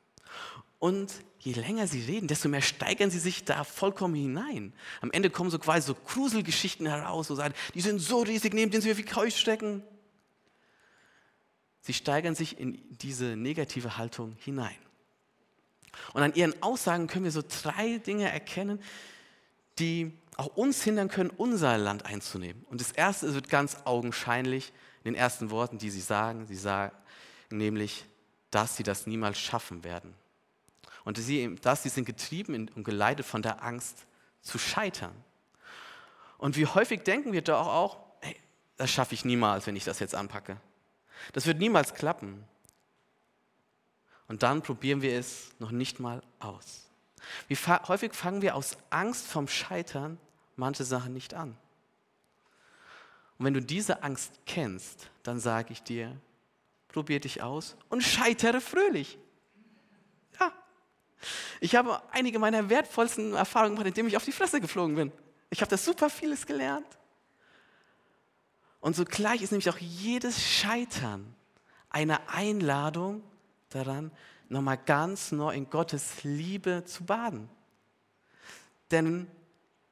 Und 0.80 1.12
je 1.40 1.54
länger 1.54 1.88
sie 1.88 2.02
reden, 2.02 2.28
desto 2.28 2.48
mehr 2.48 2.62
steigern 2.62 3.12
sie 3.12 3.20
sich 3.20 3.44
da 3.44 3.64
vollkommen 3.64 4.16
hinein. 4.16 4.74
Am 5.02 5.12
Ende 5.12 5.30
kommen 5.30 5.50
so 5.50 5.60
quasi 5.60 5.88
so 5.88 5.94
Gruselgeschichten 5.94 6.86
heraus, 6.88 7.28
so 7.28 7.36
sagen, 7.36 7.54
die 7.74 7.82
sind 7.82 8.00
so 8.00 8.22
riesig, 8.22 8.54
neben 8.54 8.72
denen 8.72 8.82
sie 8.82 8.98
wie 8.98 9.04
Keuchstecken. 9.04 9.84
Sie 11.82 11.94
steigern 11.94 12.36
sich 12.36 12.60
in 12.60 12.82
diese 12.98 13.36
negative 13.36 13.98
Haltung 13.98 14.36
hinein. 14.40 14.78
Und 16.14 16.22
an 16.22 16.34
ihren 16.36 16.62
Aussagen 16.62 17.08
können 17.08 17.26
wir 17.26 17.32
so 17.32 17.42
drei 17.42 17.98
Dinge 17.98 18.32
erkennen, 18.32 18.82
die 19.80 20.12
auch 20.38 20.56
uns 20.56 20.84
hindern 20.84 21.10
können, 21.10 21.30
unser 21.30 21.78
Land 21.78 22.06
einzunehmen. 22.06 22.66
Und 22.70 22.82
das 22.82 22.92
erste 22.92 23.34
wird 23.34 23.50
ganz 23.50 23.78
augenscheinlich 23.86 24.72
in 25.04 25.14
den 25.14 25.16
ersten 25.16 25.52
Worten, 25.52 25.78
die 25.78 25.90
sie 25.90 26.02
sagen. 26.02 26.46
Sie 26.48 26.56
sagen 26.56 26.96
nämlich, 27.50 28.06
dass 28.52 28.78
sie 28.78 28.84
das 28.84 29.08
niemals 29.08 29.40
schaffen 29.40 29.84
werden. 29.84 30.14
Und 31.04 31.18
sie, 31.18 31.56
dass 31.62 31.84
sie 31.84 31.90
sind 31.90 32.06
getrieben 32.06 32.70
und 32.76 32.84
geleitet 32.84 33.26
von 33.26 33.42
der 33.42 33.64
Angst 33.64 34.06
zu 34.42 34.58
scheitern. 34.58 35.16
Und 36.38 36.56
wie 36.56 36.66
häufig 36.66 37.02
denken 37.02 37.34
wir 37.34 37.42
doch 37.42 37.68
auch, 37.68 38.00
hey, 38.22 38.36
das 38.78 38.90
schaffe 38.90 39.14
ich 39.14 39.26
niemals, 39.26 39.68
wenn 39.68 39.76
ich 39.76 39.84
das 39.84 40.00
jetzt 40.00 40.16
anpacke. 40.16 40.58
Das 41.34 41.46
wird 41.46 41.60
niemals 41.60 41.94
klappen. 41.94 42.46
Und 44.28 44.44
dann 44.44 44.62
probieren 44.62 45.02
wir 45.02 45.18
es 45.18 45.50
noch 45.60 45.72
nicht 45.72 46.00
mal 46.00 46.22
aus. 46.40 46.89
Wie 47.48 47.56
häufig 47.56 48.14
fangen 48.14 48.42
wir 48.42 48.56
aus 48.56 48.78
Angst 48.90 49.28
vom 49.28 49.48
Scheitern 49.48 50.18
manche 50.56 50.84
Sachen 50.84 51.14
nicht 51.14 51.34
an. 51.34 51.58
Und 53.38 53.46
wenn 53.46 53.54
du 53.54 53.62
diese 53.62 54.04
Angst 54.04 54.34
kennst, 54.46 55.10
dann 55.24 55.40
sage 55.40 55.72
ich 55.72 55.82
dir, 55.82 56.16
probier 56.90 57.20
dich 57.20 57.42
aus 57.42 57.78
und 57.88 58.04
scheitere 58.04 58.60
fröhlich. 58.60 59.18
Ja. 60.40 60.52
Ich 61.62 61.76
habe 61.76 62.02
einige 62.12 62.40
meiner 62.40 62.70
wertvollsten 62.70 63.34
Erfahrungen 63.34 63.76
gemacht, 63.76 63.88
indem 63.88 64.08
ich 64.08 64.18
auf 64.18 64.26
die 64.26 64.32
Fresse 64.32 64.60
geflogen 64.60 64.96
bin. 64.96 65.12
Ich 65.50 65.62
habe 65.62 65.70
da 65.70 65.78
super 65.78 66.10
vieles 66.10 66.46
gelernt. 66.46 66.86
Und 68.82 68.96
zugleich 68.96 69.42
ist 69.42 69.52
nämlich 69.52 69.70
auch 69.70 69.78
jedes 69.78 70.44
Scheitern 70.44 71.36
eine 71.90 72.30
Einladung 72.30 73.24
daran, 73.70 74.12
nochmal 74.50 74.78
ganz 74.78 75.32
neu 75.32 75.54
in 75.54 75.70
Gottes 75.70 76.24
Liebe 76.24 76.84
zu 76.86 77.06
baden. 77.06 77.50
Denn 78.92 79.28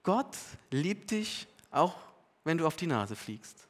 Gott 0.03 0.35
liebt 0.71 1.11
dich 1.11 1.47
auch, 1.71 1.95
wenn 2.43 2.57
du 2.57 2.65
auf 2.65 2.75
die 2.75 2.87
Nase 2.87 3.15
fliegst. 3.15 3.67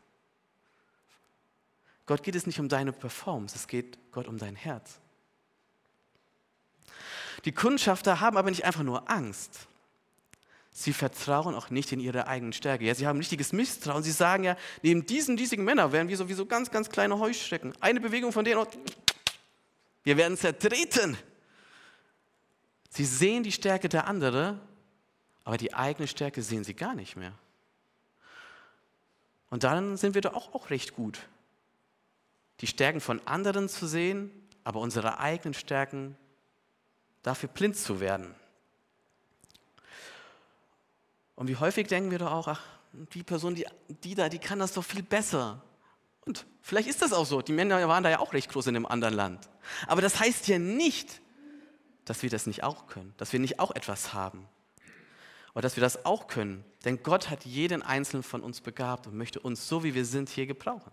Gott 2.06 2.24
geht 2.24 2.36
es 2.36 2.48
nicht 2.48 2.60
um 2.60 2.70
deine 2.70 2.94
Performance, 2.94 3.56
es 3.56 3.68
geht 3.68 3.98
Gott 4.12 4.28
um 4.28 4.38
dein 4.38 4.56
Herz. 4.56 5.00
Die 7.44 7.52
Kundschafter 7.52 8.22
haben 8.22 8.38
aber 8.38 8.50
nicht 8.50 8.64
einfach 8.66 8.84
nur 8.84 9.10
Angst. 9.10 9.68
Sie 10.72 10.94
vertrauen 10.94 11.56
auch 11.56 11.70
nicht 11.70 11.92
in 11.92 12.00
ihre 12.00 12.28
eigenen 12.28 12.54
Stärke. 12.54 12.86
Ja, 12.86 12.94
sie 12.94 13.08
haben 13.08 13.18
richtiges 13.18 13.52
Misstrauen. 13.52 14.04
Sie 14.04 14.12
sagen 14.12 14.44
ja, 14.44 14.56
neben 14.84 15.06
diesen 15.06 15.38
riesigen 15.38 15.64
Männern 15.64 15.92
wären 15.92 16.08
wir 16.08 16.16
sowieso 16.18 16.46
ganz, 16.46 16.70
ganz 16.70 16.90
kleine 16.90 17.18
Heuschrecken. 17.18 17.74
Eine 17.82 18.00
Bewegung 18.00 18.32
von 18.32 18.46
denen, 18.46 18.64
wir 20.08 20.18
werden 20.18 20.38
zertreten. 20.38 21.18
Sie 22.90 23.06
sehen 23.06 23.44
die 23.44 23.52
Stärke 23.52 23.90
der 23.90 24.08
anderen 24.08 24.60
aber 25.48 25.58
die 25.58 25.74
eigene 25.74 26.10
Stärke 26.10 26.42
sehen 26.42 26.66
sie 26.66 26.74
gar 26.74 26.94
nicht 26.94 27.16
mehr. 27.16 27.32
Und 29.50 29.64
dann 29.64 29.96
sind 29.96 30.14
wir 30.14 30.20
doch 30.20 30.54
auch, 30.54 30.70
recht 30.70 30.94
gut. 30.94 31.22
Die 32.60 32.68
Stärken 32.68 33.00
von 33.00 33.26
anderen 33.26 33.70
zu 33.70 33.88
sehen, 33.88 34.30
aber 34.66 34.82
unsere 34.82 35.20
eigenen 35.20 35.54
Stärken 35.54 36.18
dafür 37.24 37.48
blind 37.48 37.78
zu 37.78 38.02
werden. 38.02 38.36
Und 41.38 41.48
wie 41.48 41.56
häufig 41.56 41.88
denken 41.88 42.12
wir 42.12 42.20
doch 42.20 42.34
auch, 42.34 42.50
ach, 42.50 42.66
die 43.14 43.24
Person, 43.24 43.56
die, 43.56 43.66
die 44.04 44.16
da, 44.16 44.28
die 44.28 44.40
kann 44.40 44.60
das 44.60 44.74
doch 44.74 44.84
viel 44.84 45.02
besser. 45.04 45.64
Und 46.28 46.46
vielleicht 46.62 46.88
ist 46.88 47.02
das 47.02 47.14
auch 47.14 47.26
so. 47.26 47.42
Die 47.42 47.54
Männer 47.54 47.88
waren 47.88 48.04
da 48.04 48.10
ja 48.10 48.20
auch 48.20 48.34
recht 48.34 48.52
groß 48.52 48.68
in 48.68 48.76
einem 48.76 48.86
anderen 48.86 49.14
Land. 49.14 49.50
Aber 49.88 50.02
das 50.02 50.20
heißt 50.20 50.48
ja 50.48 50.60
nicht, 50.60 51.22
dass 52.06 52.22
wir 52.22 52.30
das 52.30 52.46
nicht 52.46 52.64
auch 52.64 52.88
können, 52.88 53.14
dass 53.18 53.34
wir 53.34 53.40
nicht 53.40 53.60
auch 53.60 53.76
etwas 53.76 54.14
haben 54.14 54.48
aber 55.58 55.64
dass 55.64 55.76
wir 55.76 55.82
das 55.82 56.06
auch 56.06 56.28
können. 56.28 56.64
Denn 56.86 57.02
Gott 57.02 57.32
hat 57.32 57.44
jeden 57.44 57.82
Einzelnen 57.82 58.22
von 58.22 58.44
uns 58.44 58.62
begabt 58.62 59.08
und 59.08 59.18
möchte 59.18 59.40
uns, 59.40 59.68
so 59.68 59.84
wie 59.84 59.96
wir 59.96 60.06
sind, 60.06 60.30
hier 60.30 60.46
gebrauchen. 60.46 60.92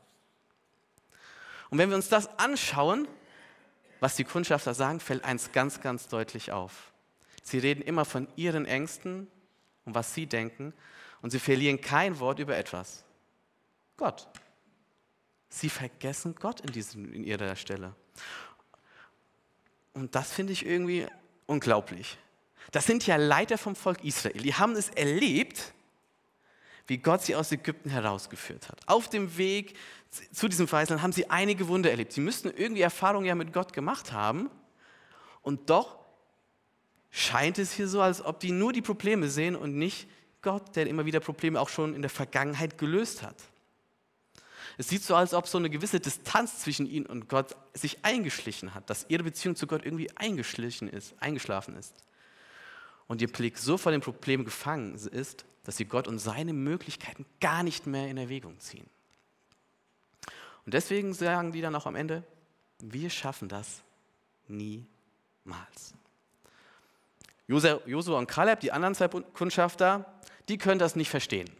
Und 1.68 1.76
wenn 1.76 1.90
wir 1.90 1.96
uns 1.96 2.08
das 2.08 2.38
anschauen, 2.38 3.06
was 4.00 4.16
die 4.16 4.24
Kundschafter 4.24 4.72
sagen, 4.72 5.00
fällt 5.00 5.22
eins 5.22 5.52
ganz, 5.52 5.82
ganz 5.82 6.08
deutlich 6.08 6.50
auf. 6.50 6.94
Sie 7.42 7.58
reden 7.58 7.82
immer 7.82 8.06
von 8.06 8.26
ihren 8.36 8.64
Ängsten 8.64 9.28
und 9.84 9.94
was 9.94 10.14
sie 10.14 10.24
denken 10.24 10.72
und 11.20 11.28
sie 11.28 11.40
verlieren 11.40 11.82
kein 11.82 12.18
Wort 12.18 12.38
über 12.38 12.56
etwas. 12.56 13.04
Gott. 13.98 14.30
Sie 15.54 15.68
vergessen 15.68 16.34
Gott 16.34 16.62
in, 16.62 16.72
diesem, 16.72 17.14
in 17.14 17.22
ihrer 17.22 17.54
Stelle. 17.54 17.94
Und 19.92 20.16
das 20.16 20.32
finde 20.32 20.52
ich 20.52 20.66
irgendwie 20.66 21.06
unglaublich. 21.46 22.18
Das 22.72 22.86
sind 22.86 23.06
ja 23.06 23.14
Leiter 23.14 23.56
vom 23.56 23.76
Volk 23.76 24.02
Israel. 24.02 24.42
Die 24.42 24.54
haben 24.54 24.72
es 24.72 24.88
erlebt, 24.88 25.72
wie 26.88 26.98
Gott 26.98 27.22
sie 27.22 27.36
aus 27.36 27.52
Ägypten 27.52 27.88
herausgeführt 27.88 28.68
hat. 28.68 28.80
Auf 28.88 29.08
dem 29.08 29.38
Weg 29.38 29.76
zu 30.32 30.48
diesem 30.48 30.66
Verheißungsland 30.66 31.04
haben 31.04 31.12
sie 31.12 31.30
einige 31.30 31.68
Wunder 31.68 31.88
erlebt. 31.88 32.12
Sie 32.12 32.20
müssten 32.20 32.50
irgendwie 32.50 32.82
Erfahrungen 32.82 33.26
ja 33.26 33.36
mit 33.36 33.52
Gott 33.52 33.72
gemacht 33.72 34.10
haben. 34.10 34.50
Und 35.40 35.70
doch 35.70 36.00
scheint 37.10 37.60
es 37.60 37.70
hier 37.70 37.86
so, 37.86 38.00
als 38.00 38.24
ob 38.24 38.40
die 38.40 38.50
nur 38.50 38.72
die 38.72 38.82
Probleme 38.82 39.28
sehen 39.28 39.54
und 39.54 39.76
nicht 39.76 40.08
Gott, 40.42 40.74
der 40.74 40.88
immer 40.88 41.06
wieder 41.06 41.20
Probleme 41.20 41.60
auch 41.60 41.68
schon 41.68 41.94
in 41.94 42.02
der 42.02 42.10
Vergangenheit 42.10 42.76
gelöst 42.76 43.22
hat. 43.22 43.36
Es 44.76 44.88
sieht 44.88 45.02
so, 45.02 45.14
als 45.14 45.34
ob 45.34 45.46
so 45.46 45.58
eine 45.58 45.70
gewisse 45.70 46.00
Distanz 46.00 46.60
zwischen 46.60 46.86
ihnen 46.86 47.06
und 47.06 47.28
Gott 47.28 47.56
sich 47.74 48.04
eingeschlichen 48.04 48.74
hat, 48.74 48.90
dass 48.90 49.06
ihre 49.08 49.22
Beziehung 49.22 49.56
zu 49.56 49.66
Gott 49.66 49.84
irgendwie 49.84 50.10
eingeschlichen 50.16 50.88
ist, 50.88 51.14
eingeschlafen 51.20 51.76
ist 51.76 51.94
und 53.06 53.22
ihr 53.22 53.30
Blick 53.30 53.58
so 53.58 53.76
vor 53.76 53.92
dem 53.92 54.00
Problem 54.00 54.44
gefangen 54.44 54.94
ist, 54.94 55.44
dass 55.64 55.76
sie 55.76 55.84
Gott 55.84 56.08
und 56.08 56.18
seine 56.18 56.52
Möglichkeiten 56.52 57.24
gar 57.40 57.62
nicht 57.62 57.86
mehr 57.86 58.08
in 58.08 58.16
Erwägung 58.16 58.58
ziehen. 58.58 58.86
Und 60.64 60.74
deswegen 60.74 61.12
sagen 61.12 61.52
die 61.52 61.60
dann 61.60 61.74
auch 61.74 61.86
am 61.86 61.94
Ende, 61.94 62.24
wir 62.80 63.10
schaffen 63.10 63.48
das 63.48 63.82
niemals. 64.48 65.94
Josua 67.46 68.18
und 68.18 68.26
Kaleb, 68.26 68.60
die 68.60 68.72
anderen 68.72 68.94
zwei 68.94 69.08
Kundschafter, 69.08 70.06
die 70.48 70.58
können 70.58 70.78
das 70.78 70.96
nicht 70.96 71.10
verstehen. 71.10 71.50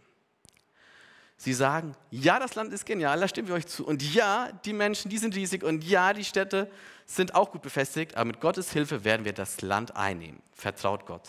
Sie 1.44 1.52
sagen, 1.52 1.94
ja, 2.10 2.38
das 2.38 2.54
Land 2.54 2.72
ist 2.72 2.86
genial, 2.86 3.20
da 3.20 3.28
stimmen 3.28 3.48
wir 3.48 3.54
euch 3.54 3.66
zu. 3.66 3.86
Und 3.86 4.02
ja, 4.14 4.50
die 4.64 4.72
Menschen, 4.72 5.10
die 5.10 5.18
sind 5.18 5.36
riesig. 5.36 5.62
Und 5.62 5.84
ja, 5.84 6.14
die 6.14 6.24
Städte 6.24 6.70
sind 7.04 7.34
auch 7.34 7.52
gut 7.52 7.60
befestigt. 7.60 8.16
Aber 8.16 8.24
mit 8.24 8.40
Gottes 8.40 8.72
Hilfe 8.72 9.04
werden 9.04 9.26
wir 9.26 9.34
das 9.34 9.60
Land 9.60 9.94
einnehmen. 9.94 10.40
Vertraut 10.52 11.04
Gott. 11.04 11.28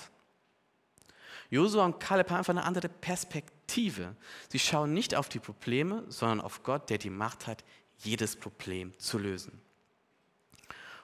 Josua 1.50 1.84
und 1.84 2.00
Kaleb 2.00 2.29
haben 2.29 2.38
einfach 2.38 2.53
eine 2.53 2.63
andere 2.63 2.88
Perspektive. 2.88 4.15
Sie 4.48 4.57
schauen 4.57 4.93
nicht 4.93 5.15
auf 5.15 5.27
die 5.27 5.39
Probleme, 5.39 6.05
sondern 6.07 6.39
auf 6.39 6.63
Gott, 6.63 6.89
der 6.89 6.98
die 6.98 7.10
Macht 7.10 7.45
hat, 7.45 7.65
jedes 7.98 8.38
Problem 8.38 8.98
zu 8.98 9.17
lösen. 9.17 9.60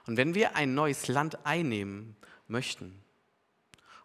Und 0.06 0.16
wenn 0.16 0.34
wir 0.34 0.56
ein 0.56 0.72
neues 0.72 1.08
Land 1.08 1.44
einnehmen 1.44 2.16
möchten, 2.48 2.98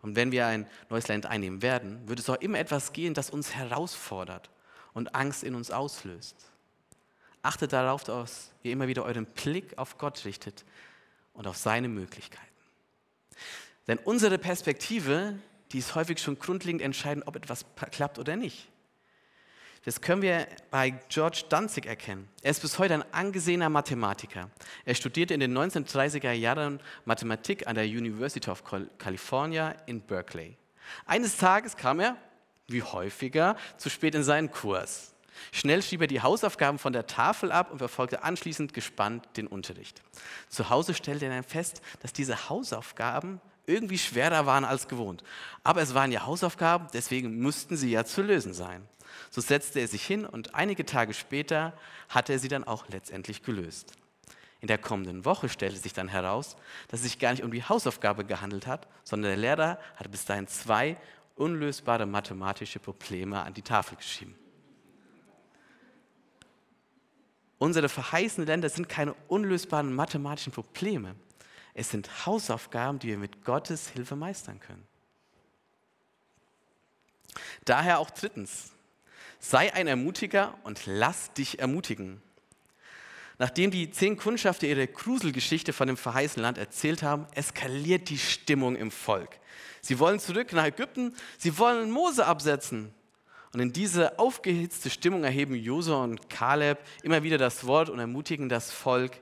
und 0.02 0.18
wenn 0.18 0.34
wir 0.34 0.48
ein 0.48 0.68
neues 0.90 1.08
Land 1.08 1.28
einnehmen 1.28 1.62
werden, 1.62 2.10
wird 2.10 2.20
es 2.20 2.30
auch 2.30 2.42
immer 2.42 2.60
etwas 2.60 2.92
gehen, 2.92 3.14
das 3.14 3.30
uns 3.30 3.56
herausfordert 3.56 4.50
und 4.98 5.14
Angst 5.14 5.44
in 5.44 5.54
uns 5.54 5.70
auslöst. 5.70 6.36
Achtet 7.44 7.72
darauf, 7.72 8.04
dass 8.04 8.52
ihr 8.64 8.72
immer 8.72 8.88
wieder 8.88 9.06
euren 9.06 9.28
Blick 9.28 9.78
auf 9.78 10.00
Gott 10.00 10.26
richtet 10.26 10.66
und 11.34 11.46
auf 11.46 11.56
seine 11.56 11.88
Möglichkeiten. 11.88 12.44
Denn 13.86 14.00
unsere 14.00 14.40
Perspektive, 14.40 15.36
die 15.72 15.78
ist 15.78 15.94
häufig 15.94 16.18
schon 16.18 16.40
grundlegend 16.40 16.82
entscheidend, 16.82 17.28
ob 17.28 17.36
etwas 17.36 17.64
klappt 17.92 18.18
oder 18.18 18.36
nicht. 18.36 18.70
Das 19.86 20.02
können 20.02 20.24
wir 20.24 20.48
bei 20.72 20.90
George 21.10 21.44
Danzig 21.48 21.86
erkennen. 21.86 22.28
Er 22.42 22.50
ist 22.50 22.64
bis 22.64 22.80
heute 22.80 22.96
ein 22.96 23.14
angesehener 23.14 23.70
Mathematiker. 23.70 24.50
Er 24.84 24.96
studierte 24.96 25.36
in 25.36 25.40
den 25.40 25.56
1930er 25.56 26.32
Jahren 26.32 26.80
Mathematik 27.06 27.68
an 27.68 27.76
der 27.76 27.86
University 27.86 28.50
of 28.50 28.64
California 28.98 29.76
in 29.86 30.02
Berkeley. 30.02 30.58
Eines 31.06 31.38
Tages 31.38 31.78
kam 31.78 32.00
er 32.00 32.18
wie 32.68 32.84
häufiger, 32.84 33.56
zu 33.78 33.90
spät 33.90 34.16
in 34.16 34.24
seinen 34.24 34.52
Kurs. 34.52 35.14
Schnell 35.52 35.82
schrieb 35.82 36.02
er 36.02 36.08
die 36.08 36.22
Hausaufgaben 36.22 36.80
von 36.80 36.94
der 36.94 37.08
Tafel 37.08 37.52
ab 37.52 37.72
und 37.72 37.78
verfolgte 37.78 38.24
anschließend 38.24 38.74
gespannt 38.74 39.26
den 39.38 39.48
Unterricht. 39.48 40.02
Zu 40.50 40.70
Hause 40.70 40.94
stellte 40.94 41.26
er 41.26 41.32
dann 41.32 41.44
fest, 41.44 41.82
dass 42.02 42.14
diese 42.14 42.50
Hausaufgaben 42.50 43.40
irgendwie 43.66 43.98
schwerer 43.98 44.46
waren 44.46 44.66
als 44.66 44.88
gewohnt. 44.88 45.24
Aber 45.64 45.82
es 45.82 45.94
waren 45.94 46.12
ja 46.12 46.26
Hausaufgaben, 46.26 46.88
deswegen 46.94 47.42
mussten 47.42 47.76
sie 47.76 47.92
ja 47.92 48.06
zu 48.06 48.22
lösen 48.22 48.54
sein. 48.54 48.88
So 49.30 49.42
setzte 49.42 49.80
er 49.80 49.88
sich 49.88 50.06
hin 50.06 50.26
und 50.26 50.56
einige 50.56 50.86
Tage 50.86 51.14
später 51.14 51.74
hatte 52.10 52.34
er 52.34 52.40
sie 52.40 52.48
dann 52.48 52.64
auch 52.64 52.88
letztendlich 52.90 53.44
gelöst. 53.44 53.94
In 54.60 54.68
der 54.68 54.78
kommenden 54.80 55.24
Woche 55.24 55.50
stellte 55.50 55.78
sich 55.78 55.94
dann 55.94 56.08
heraus, 56.08 56.56
dass 56.88 57.02
es 57.02 57.06
sich 57.06 57.20
gar 57.20 57.32
nicht 57.32 57.44
um 57.44 57.52
die 57.52 57.64
Hausaufgabe 57.64 58.26
gehandelt 58.26 58.66
hat, 58.66 58.88
sondern 59.04 59.30
der 59.30 59.38
Lehrer 59.38 59.80
hatte 59.96 60.10
bis 60.10 60.26
dahin 60.26 60.48
zwei 60.48 60.98
unlösbare 61.38 62.06
mathematische 62.06 62.80
Probleme 62.80 63.42
an 63.42 63.54
die 63.54 63.62
Tafel 63.62 63.98
geschrieben. 63.98 64.36
Unsere 67.60 67.90
verheißenen 67.90 68.48
Länder 68.48 68.70
sind 68.70 68.88
keine 68.88 69.14
unlösbaren 69.28 69.94
mathematischen 69.94 70.54
Probleme. 70.54 71.16
Es 71.74 71.90
sind 71.90 72.26
Hausaufgaben, 72.26 73.00
die 73.00 73.10
wir 73.10 73.18
mit 73.18 73.44
Gottes 73.44 73.90
Hilfe 73.90 74.16
meistern 74.16 74.60
können. 74.60 74.88
Daher 77.66 78.00
auch 78.00 78.10
drittens, 78.10 78.72
sei 79.40 79.74
ein 79.74 79.88
Ermutiger 79.88 80.58
und 80.64 80.86
lass 80.86 81.34
dich 81.34 81.60
ermutigen. 81.60 82.22
Nachdem 83.40 83.70
die 83.70 83.92
zehn 83.92 84.18
Kundschafter 84.18 84.68
ihre 84.68 84.88
Kruselgeschichte 84.88 85.72
von 85.72 85.88
dem 85.88 85.98
verheißenen 85.98 86.44
Land 86.44 86.58
erzählt 86.58 87.04
haben, 87.04 87.28
eskaliert 87.34 88.10
die 88.10 88.18
Stimmung 88.18 88.76
im 88.76 88.90
Volk. 88.90 89.40
Sie 89.82 90.00
wollen 90.00 90.20
zurück 90.20 90.54
nach 90.54 90.66
Ägypten, 90.66 91.14
sie 91.38 91.58
wollen 91.58 91.92
Mose 91.92 92.26
absetzen. 92.26 92.94
Und 93.54 93.60
in 93.60 93.74
diese 93.74 94.20
aufgehitzte 94.20 94.90
Stimmung 94.90 95.24
erheben 95.24 95.56
Josua 95.56 96.04
und 96.04 96.30
Kaleb 96.30 96.80
immer 97.04 97.24
wieder 97.24 97.38
das 97.38 97.66
Wort 97.66 97.90
und 97.90 98.00
ermutigen 98.00 98.50
das 98.50 98.72
Volk, 98.72 99.22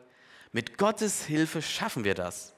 mit 0.51 0.77
Gottes 0.77 1.25
Hilfe 1.25 1.61
schaffen 1.61 2.05
wir 2.05 2.15
das. 2.15 2.53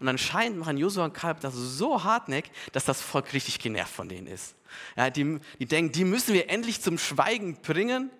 Und 0.00 0.08
anscheinend 0.08 0.58
machen 0.58 0.76
Josua 0.76 1.04
und 1.04 1.14
Kaleb 1.14 1.40
das 1.40 1.54
so 1.54 2.04
hartnäckig, 2.04 2.52
dass 2.72 2.84
das 2.84 3.00
Volk 3.00 3.32
richtig 3.32 3.58
genervt 3.58 3.92
von 3.92 4.08
denen 4.08 4.26
ist. 4.26 4.54
Ja, 4.96 5.10
die, 5.10 5.38
die 5.58 5.66
denken, 5.66 5.92
die 5.92 6.04
müssen 6.04 6.34
wir 6.34 6.50
endlich 6.50 6.80
zum 6.80 6.98
Schweigen 6.98 7.56
bringen. 7.62 8.10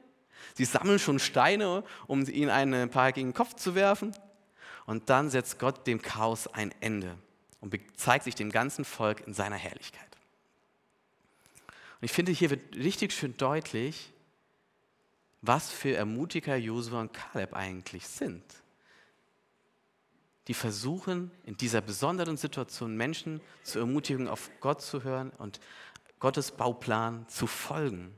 Sie 0.55 0.65
sammeln 0.65 0.99
schon 0.99 1.19
Steine, 1.19 1.85
um 2.07 2.27
ihnen 2.27 2.51
ein 2.51 2.91
paar 2.91 3.13
gegen 3.13 3.29
den 3.29 3.35
Kopf 3.35 3.55
zu 3.55 3.75
werfen. 3.75 4.15
Und 4.87 5.11
dann 5.11 5.31
setzt 5.31 5.59
Gott 5.59 5.87
dem 5.87 6.01
Chaos 6.01 6.47
ein 6.47 6.75
Ende 6.81 7.17
und 7.61 7.79
zeigt 7.97 8.25
sich 8.25 8.35
dem 8.35 8.51
ganzen 8.51 8.85
Volk 8.85 9.27
in 9.27 9.35
seiner 9.35 9.57
Herrlichkeit. 9.57 10.09
Und 12.01 12.05
ich 12.05 12.13
finde, 12.13 12.33
hier 12.33 12.51
wird 12.51 12.77
richtig 12.77 13.13
schön 13.13 13.37
deutlich, 13.37 14.13
was 15.43 15.71
für 15.71 15.95
Ermutiger 15.95 16.57
Josua 16.57 17.01
und 17.01 17.13
Kaleb 17.13 17.55
eigentlich 17.55 18.07
sind. 18.07 18.43
Die 20.49 20.55
versuchen, 20.55 21.31
in 21.45 21.57
dieser 21.57 21.81
besonderen 21.81 22.37
Situation 22.37 22.97
Menschen 22.97 23.41
zu 23.63 23.79
ermutigen, 23.81 24.29
auf 24.29 24.51
Gott 24.61 24.81
zu 24.81 25.05
hören 25.05 25.31
und 25.39 25.61
Gottes 26.19 26.53
Bauplan 26.53 27.29
zu 27.29 27.47
folgen. 27.47 28.18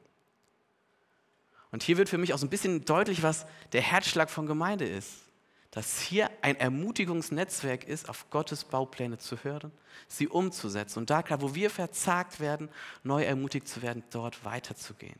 Und 1.72 1.82
hier 1.82 1.96
wird 1.96 2.08
für 2.08 2.18
mich 2.18 2.34
auch 2.34 2.38
so 2.38 2.46
ein 2.46 2.50
bisschen 2.50 2.84
deutlich, 2.84 3.22
was 3.22 3.46
der 3.72 3.82
Herzschlag 3.82 4.30
von 4.30 4.46
Gemeinde 4.46 4.86
ist 4.86 5.30
dass 5.70 6.00
hier 6.00 6.30
ein 6.42 6.56
Ermutigungsnetzwerk 6.56 7.84
ist, 7.84 8.08
auf 8.08 8.28
Gottes 8.30 8.64
Baupläne 8.64 9.18
zu 9.18 9.36
hören, 9.44 9.70
sie 10.08 10.26
umzusetzen 10.26 10.98
und 11.00 11.10
da, 11.10 11.22
wo 11.40 11.54
wir 11.54 11.70
verzagt 11.70 12.40
werden, 12.40 12.68
neu 13.04 13.22
ermutigt 13.22 13.68
zu 13.68 13.80
werden, 13.82 14.02
dort 14.10 14.44
weiterzugehen. 14.44 15.18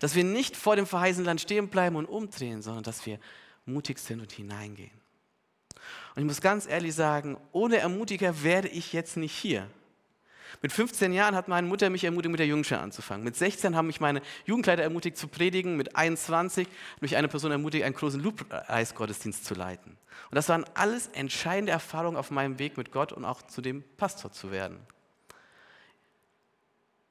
Dass 0.00 0.14
wir 0.14 0.24
nicht 0.24 0.56
vor 0.56 0.76
dem 0.76 0.86
verheißenen 0.86 1.26
Land 1.26 1.40
stehen 1.40 1.68
bleiben 1.68 1.96
und 1.96 2.06
umdrehen, 2.06 2.62
sondern 2.62 2.82
dass 2.82 3.06
wir 3.06 3.18
mutig 3.64 3.98
sind 3.98 4.20
und 4.20 4.32
hineingehen. 4.32 4.90
Und 6.14 6.22
ich 6.22 6.26
muss 6.26 6.40
ganz 6.40 6.66
ehrlich 6.66 6.94
sagen, 6.94 7.36
ohne 7.52 7.78
Ermutiger 7.78 8.42
werde 8.42 8.68
ich 8.68 8.92
jetzt 8.92 9.16
nicht 9.16 9.36
hier. 9.36 9.68
Mit 10.62 10.72
15 10.72 11.12
Jahren 11.12 11.34
hat 11.34 11.48
meine 11.48 11.66
Mutter 11.66 11.90
mich 11.90 12.04
ermutigt, 12.04 12.30
mit 12.30 12.40
der 12.40 12.46
Jungschar 12.46 12.80
anzufangen. 12.80 13.24
Mit 13.24 13.36
16 13.36 13.76
haben 13.76 13.86
mich 13.86 14.00
meine 14.00 14.22
Jugendleiter 14.46 14.82
ermutigt 14.82 15.16
zu 15.16 15.28
predigen. 15.28 15.76
Mit 15.76 15.96
21 15.96 16.66
hat 16.66 17.02
mich 17.02 17.16
eine 17.16 17.28
Person 17.28 17.50
ermutigt, 17.50 17.84
einen 17.84 17.94
großen 17.94 18.20
Lobpreisgottesdienst 18.20 19.44
zu 19.44 19.54
leiten. 19.54 19.96
Und 20.30 20.34
das 20.34 20.48
waren 20.48 20.64
alles 20.74 21.08
entscheidende 21.08 21.72
Erfahrungen 21.72 22.16
auf 22.16 22.30
meinem 22.30 22.58
Weg 22.58 22.76
mit 22.76 22.92
Gott 22.92 23.12
und 23.12 23.24
auch 23.24 23.42
zu 23.42 23.60
dem 23.60 23.84
Pastor 23.96 24.32
zu 24.32 24.50
werden. 24.50 24.78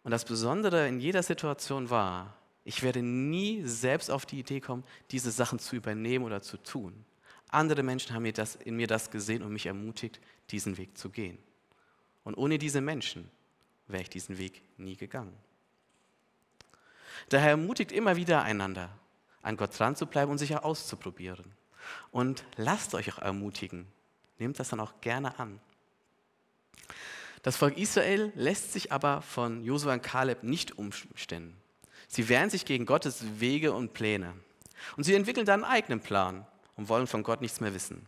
Und 0.03 0.11
das 0.11 0.25
Besondere 0.25 0.87
in 0.87 0.99
jeder 0.99 1.23
Situation 1.23 1.89
war, 1.89 2.35
ich 2.65 2.83
werde 2.83 3.01
nie 3.01 3.61
selbst 3.65 4.09
auf 4.09 4.25
die 4.25 4.39
Idee 4.39 4.59
kommen, 4.59 4.83
diese 5.11 5.31
Sachen 5.31 5.59
zu 5.59 5.75
übernehmen 5.75 6.25
oder 6.25 6.41
zu 6.41 6.57
tun. 6.57 7.05
Andere 7.49 7.83
Menschen 7.83 8.15
haben 8.15 8.23
mir 8.23 8.33
das, 8.33 8.55
in 8.55 8.75
mir 8.75 8.87
das 8.87 9.11
gesehen 9.11 9.43
und 9.43 9.53
mich 9.53 9.65
ermutigt, 9.65 10.19
diesen 10.49 10.77
Weg 10.77 10.97
zu 10.97 11.09
gehen. 11.09 11.37
Und 12.23 12.35
ohne 12.35 12.57
diese 12.57 12.81
Menschen 12.81 13.29
wäre 13.87 14.03
ich 14.03 14.09
diesen 14.09 14.37
Weg 14.37 14.61
nie 14.77 14.95
gegangen. 14.95 15.35
Daher 17.29 17.51
ermutigt 17.51 17.91
immer 17.91 18.15
wieder 18.15 18.43
einander, 18.43 18.89
an 19.41 19.57
Gott 19.57 19.77
dran 19.77 19.95
zu 19.95 20.05
bleiben 20.05 20.31
und 20.31 20.37
sich 20.37 20.55
auch 20.55 20.63
auszuprobieren. 20.63 21.53
Und 22.11 22.43
lasst 22.55 22.95
euch 22.95 23.13
auch 23.13 23.19
ermutigen. 23.19 23.87
Nehmt 24.39 24.59
das 24.59 24.69
dann 24.69 24.79
auch 24.79 25.01
gerne 25.01 25.37
an. 25.39 25.59
Das 27.41 27.57
Volk 27.57 27.77
Israel 27.77 28.31
lässt 28.35 28.71
sich 28.71 28.91
aber 28.91 29.21
von 29.21 29.63
Josua 29.63 29.93
und 29.93 30.01
Kaleb 30.03 30.43
nicht 30.43 30.77
umstellen. 30.77 31.57
Sie 32.07 32.29
wehren 32.29 32.49
sich 32.49 32.65
gegen 32.65 32.85
Gottes 32.85 33.39
Wege 33.39 33.73
und 33.73 33.93
Pläne. 33.93 34.33
Und 34.95 35.03
sie 35.03 35.13
entwickeln 35.13 35.45
dann 35.45 35.63
einen 35.63 35.73
eigenen 35.73 35.99
Plan 35.99 36.45
und 36.75 36.89
wollen 36.89 37.07
von 37.07 37.23
Gott 37.23 37.41
nichts 37.41 37.59
mehr 37.59 37.73
wissen. 37.73 38.05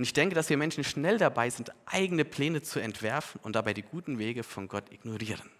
Und 0.00 0.04
ich 0.04 0.14
denke, 0.14 0.34
dass 0.34 0.48
wir 0.48 0.56
Menschen 0.56 0.82
schnell 0.82 1.18
dabei 1.18 1.50
sind, 1.50 1.74
eigene 1.84 2.24
Pläne 2.24 2.62
zu 2.62 2.80
entwerfen 2.80 3.38
und 3.44 3.54
dabei 3.54 3.74
die 3.74 3.82
guten 3.82 4.18
Wege 4.18 4.42
von 4.44 4.66
Gott 4.66 4.90
ignorieren. 4.90 5.50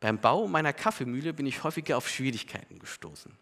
Beim 0.00 0.20
Bau 0.20 0.48
meiner 0.48 0.72
Kaffeemühle 0.72 1.32
bin 1.32 1.46
ich 1.46 1.62
häufiger 1.62 1.96
auf 1.96 2.08
Schwierigkeiten 2.08 2.80
gestoßen. 2.80 3.32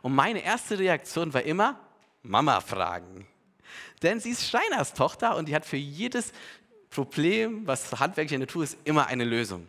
Und 0.00 0.14
meine 0.14 0.42
erste 0.42 0.78
Reaktion 0.78 1.34
war 1.34 1.42
immer, 1.42 1.78
Mama 2.22 2.62
fragen. 2.62 3.26
Denn 4.02 4.20
sie 4.20 4.30
ist 4.30 4.48
Steiners 4.48 4.94
Tochter 4.94 5.36
und 5.36 5.46
die 5.46 5.54
hat 5.54 5.66
für 5.66 5.76
jedes 5.76 6.32
Problem, 6.88 7.66
was 7.66 7.92
handwerklich 8.00 8.30
der 8.30 8.38
Natur 8.38 8.64
ist, 8.64 8.78
immer 8.84 9.08
eine 9.08 9.24
Lösung. 9.24 9.68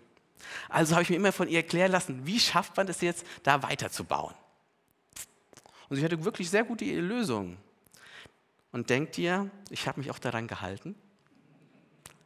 Also 0.70 0.94
habe 0.94 1.04
ich 1.04 1.10
mir 1.10 1.18
immer 1.18 1.34
von 1.34 1.50
ihr 1.50 1.58
erklären 1.58 1.92
lassen, 1.92 2.26
wie 2.26 2.40
schafft 2.40 2.78
man 2.78 2.88
es 2.88 3.02
jetzt, 3.02 3.26
da 3.44 3.62
weiterzubauen. 3.64 4.34
Und 5.90 5.98
sie 5.98 6.06
hatte 6.06 6.24
wirklich 6.24 6.50
sehr 6.50 6.64
gute 6.64 6.86
Lösungen. 6.86 7.58
Und 8.72 8.90
denkt 8.90 9.18
ihr, 9.18 9.50
ich 9.70 9.88
habe 9.88 10.00
mich 10.00 10.12
auch 10.12 10.20
daran 10.20 10.48
gehalten? 10.48 10.96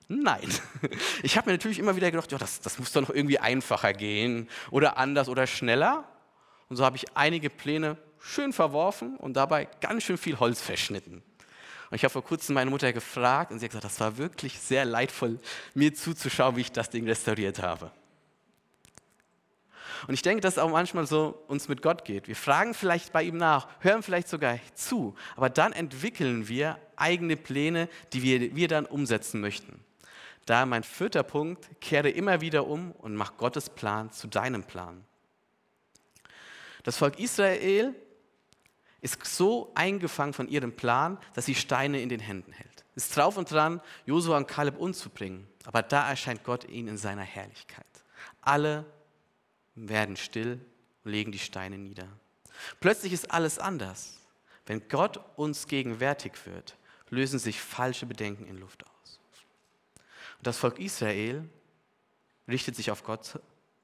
Nein. 0.08 0.49
Ich 1.23 1.38
habe 1.38 1.49
mir 1.49 1.53
natürlich 1.53 1.79
immer 1.79 1.95
wieder 1.95 2.12
gedacht, 2.12 2.32
ja, 2.32 2.38
das, 2.38 2.60
das 2.60 2.77
muss 2.77 2.91
doch 2.91 3.01
noch 3.01 3.10
irgendwie 3.10 3.39
einfacher 3.39 3.93
gehen 3.93 4.49
oder 4.71 4.97
anders 4.97 5.29
oder 5.29 5.47
schneller. 5.47 6.03
Und 6.67 6.75
so 6.75 6.84
habe 6.84 6.97
ich 6.97 7.15
einige 7.15 7.49
Pläne 7.49 7.97
schön 8.19 8.51
verworfen 8.51 9.15
und 9.17 9.34
dabei 9.34 9.69
ganz 9.79 10.03
schön 10.03 10.17
viel 10.17 10.39
Holz 10.39 10.60
verschnitten. 10.60 11.23
Und 11.89 11.95
ich 11.95 12.03
habe 12.03 12.12
vor 12.12 12.23
kurzem 12.23 12.56
meine 12.56 12.69
Mutter 12.69 12.91
gefragt 12.91 13.51
und 13.51 13.60
sie 13.60 13.65
hat 13.65 13.71
gesagt, 13.71 13.86
das 13.86 13.99
war 13.99 14.17
wirklich 14.17 14.60
sehr 14.60 14.84
leidvoll, 14.84 15.39
mir 15.73 15.93
zuzuschauen, 15.93 16.56
wie 16.58 16.62
ich 16.62 16.71
das 16.71 16.89
Ding 16.89 17.08
restauriert 17.08 17.62
habe. 17.62 17.91
Und 20.07 20.13
ich 20.13 20.21
denke, 20.21 20.41
dass 20.41 20.55
es 20.55 20.59
auch 20.59 20.69
manchmal 20.69 21.05
so 21.05 21.43
uns 21.47 21.67
mit 21.67 21.81
Gott 21.81 22.05
geht. 22.05 22.27
Wir 22.27 22.35
fragen 22.35 22.73
vielleicht 22.73 23.13
bei 23.13 23.23
ihm 23.23 23.37
nach, 23.37 23.67
hören 23.79 24.03
vielleicht 24.03 24.27
sogar 24.27 24.59
zu, 24.73 25.15
aber 25.35 25.49
dann 25.49 25.73
entwickeln 25.73 26.47
wir 26.47 26.77
eigene 26.95 27.37
Pläne, 27.37 27.89
die 28.13 28.23
wir, 28.23 28.55
wir 28.55 28.67
dann 28.67 28.85
umsetzen 28.85 29.41
möchten. 29.41 29.83
Da 30.45 30.65
mein 30.65 30.83
vierter 30.83 31.23
Punkt, 31.23 31.69
kehre 31.79 32.09
immer 32.09 32.41
wieder 32.41 32.67
um 32.67 32.91
und 32.91 33.15
mach 33.15 33.37
Gottes 33.37 33.69
Plan 33.69 34.11
zu 34.11 34.27
deinem 34.27 34.63
Plan. 34.63 35.05
Das 36.83 36.97
Volk 36.97 37.17
Israel 37.17 37.95
ist 38.99 39.25
so 39.25 39.71
eingefangen 39.75 40.33
von 40.33 40.47
ihrem 40.47 40.75
Plan, 40.75 41.17
dass 41.33 41.45
sie 41.45 41.55
Steine 41.55 42.01
in 42.01 42.09
den 42.09 42.19
Händen 42.19 42.51
hält. 42.51 42.85
Ist 42.95 43.15
drauf 43.15 43.37
und 43.37 43.51
dran, 43.51 43.81
Josua 44.05 44.37
und 44.37 44.47
Kaleb 44.47 44.77
umzubringen. 44.77 45.47
Aber 45.65 45.81
da 45.81 46.09
erscheint 46.09 46.43
Gott 46.43 46.69
ihnen 46.69 46.89
in 46.89 46.97
seiner 46.97 47.23
Herrlichkeit. 47.23 47.85
Alle 48.41 48.85
werden 49.75 50.15
still 50.15 50.59
und 51.03 51.12
legen 51.12 51.31
die 51.31 51.39
Steine 51.39 51.77
nieder. 51.77 52.07
Plötzlich 52.79 53.13
ist 53.13 53.31
alles 53.31 53.59
anders. 53.59 54.19
Wenn 54.65 54.88
Gott 54.88 55.19
uns 55.36 55.67
gegenwärtig 55.67 56.33
wird, 56.45 56.77
lösen 57.09 57.39
sich 57.39 57.59
falsche 57.59 58.05
Bedenken 58.05 58.45
in 58.45 58.57
Luft 58.57 58.86
aus. 58.86 59.19
Und 60.38 60.47
das 60.47 60.57
Volk 60.57 60.79
Israel 60.79 61.47
richtet 62.47 62.75
sich 62.75 62.91
auf 62.91 63.03
Gott 63.03 63.39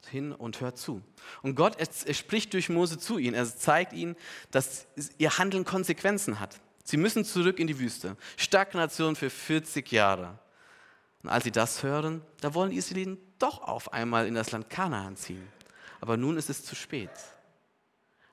hin 0.08 0.32
und 0.32 0.60
hört 0.60 0.78
zu. 0.78 1.02
Und 1.42 1.54
Gott 1.54 1.76
er 1.78 2.14
spricht 2.14 2.54
durch 2.54 2.70
Mose 2.70 2.98
zu 2.98 3.18
ihnen. 3.18 3.34
Er 3.34 3.44
zeigt 3.44 3.92
ihnen, 3.92 4.16
dass 4.50 4.86
ihr 5.18 5.36
Handeln 5.36 5.64
Konsequenzen 5.64 6.40
hat. 6.40 6.58
Sie 6.84 6.96
müssen 6.96 7.24
zurück 7.24 7.58
in 7.58 7.66
die 7.66 7.78
Wüste. 7.78 8.16
Stagnation 8.36 9.14
für 9.14 9.30
40 9.30 9.92
Jahre. 9.92 10.38
Und 11.22 11.28
als 11.28 11.44
sie 11.44 11.52
das 11.52 11.82
hören, 11.82 12.22
da 12.40 12.54
wollen 12.54 12.70
die 12.70 12.78
Israeliten 12.78 13.18
doch 13.38 13.60
auf 13.60 13.92
einmal 13.92 14.26
in 14.26 14.34
das 14.34 14.50
Land 14.52 14.70
Kanaan 14.70 15.16
ziehen 15.16 15.46
aber 16.00 16.16
nun 16.16 16.36
ist 16.36 16.50
es 16.50 16.64
zu 16.64 16.74
spät. 16.74 17.10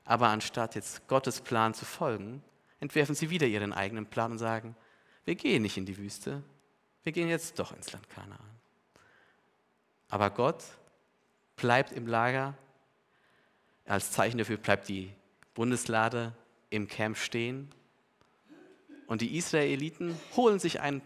Aber 0.06 0.30
anstatt 0.30 0.76
jetzt 0.76 1.08
Gottes 1.08 1.42
Plan 1.42 1.74
zu 1.74 1.86
folgen, 1.86 2.42
entwerfen 2.80 3.16
sie 3.16 3.30
wieder 3.30 3.48
ihren 3.48 3.74
eigenen 3.74 4.06
Plan 4.06 4.32
und 4.32 4.38
sagen, 4.38 4.76
wir 5.26 5.36
gehen 5.36 5.62
nicht 5.62 5.78
in 5.78 5.86
die 5.86 5.98
Wüste, 5.98 6.44
wir 7.04 7.12
gehen 7.12 7.28
jetzt 7.28 7.60
doch 7.60 7.74
ins 7.74 7.92
Land 7.92 8.10
Kanaan. 8.10 8.40
Aber 10.10 10.30
Gott 10.30 10.64
bleibt 11.58 11.92
im 11.92 12.08
Lager, 12.08 12.58
als 13.86 14.12
Zeichen 14.12 14.38
dafür 14.38 14.58
bleibt 14.58 14.88
die 14.88 15.14
Bundeslade 15.54 16.34
im 16.70 16.88
Camp 16.88 17.18
stehen 17.18 17.70
und 19.08 19.22
die 19.22 19.38
Israeliten 19.38 20.18
holen 20.36 20.60
sich 20.60 20.80
ein 20.80 21.02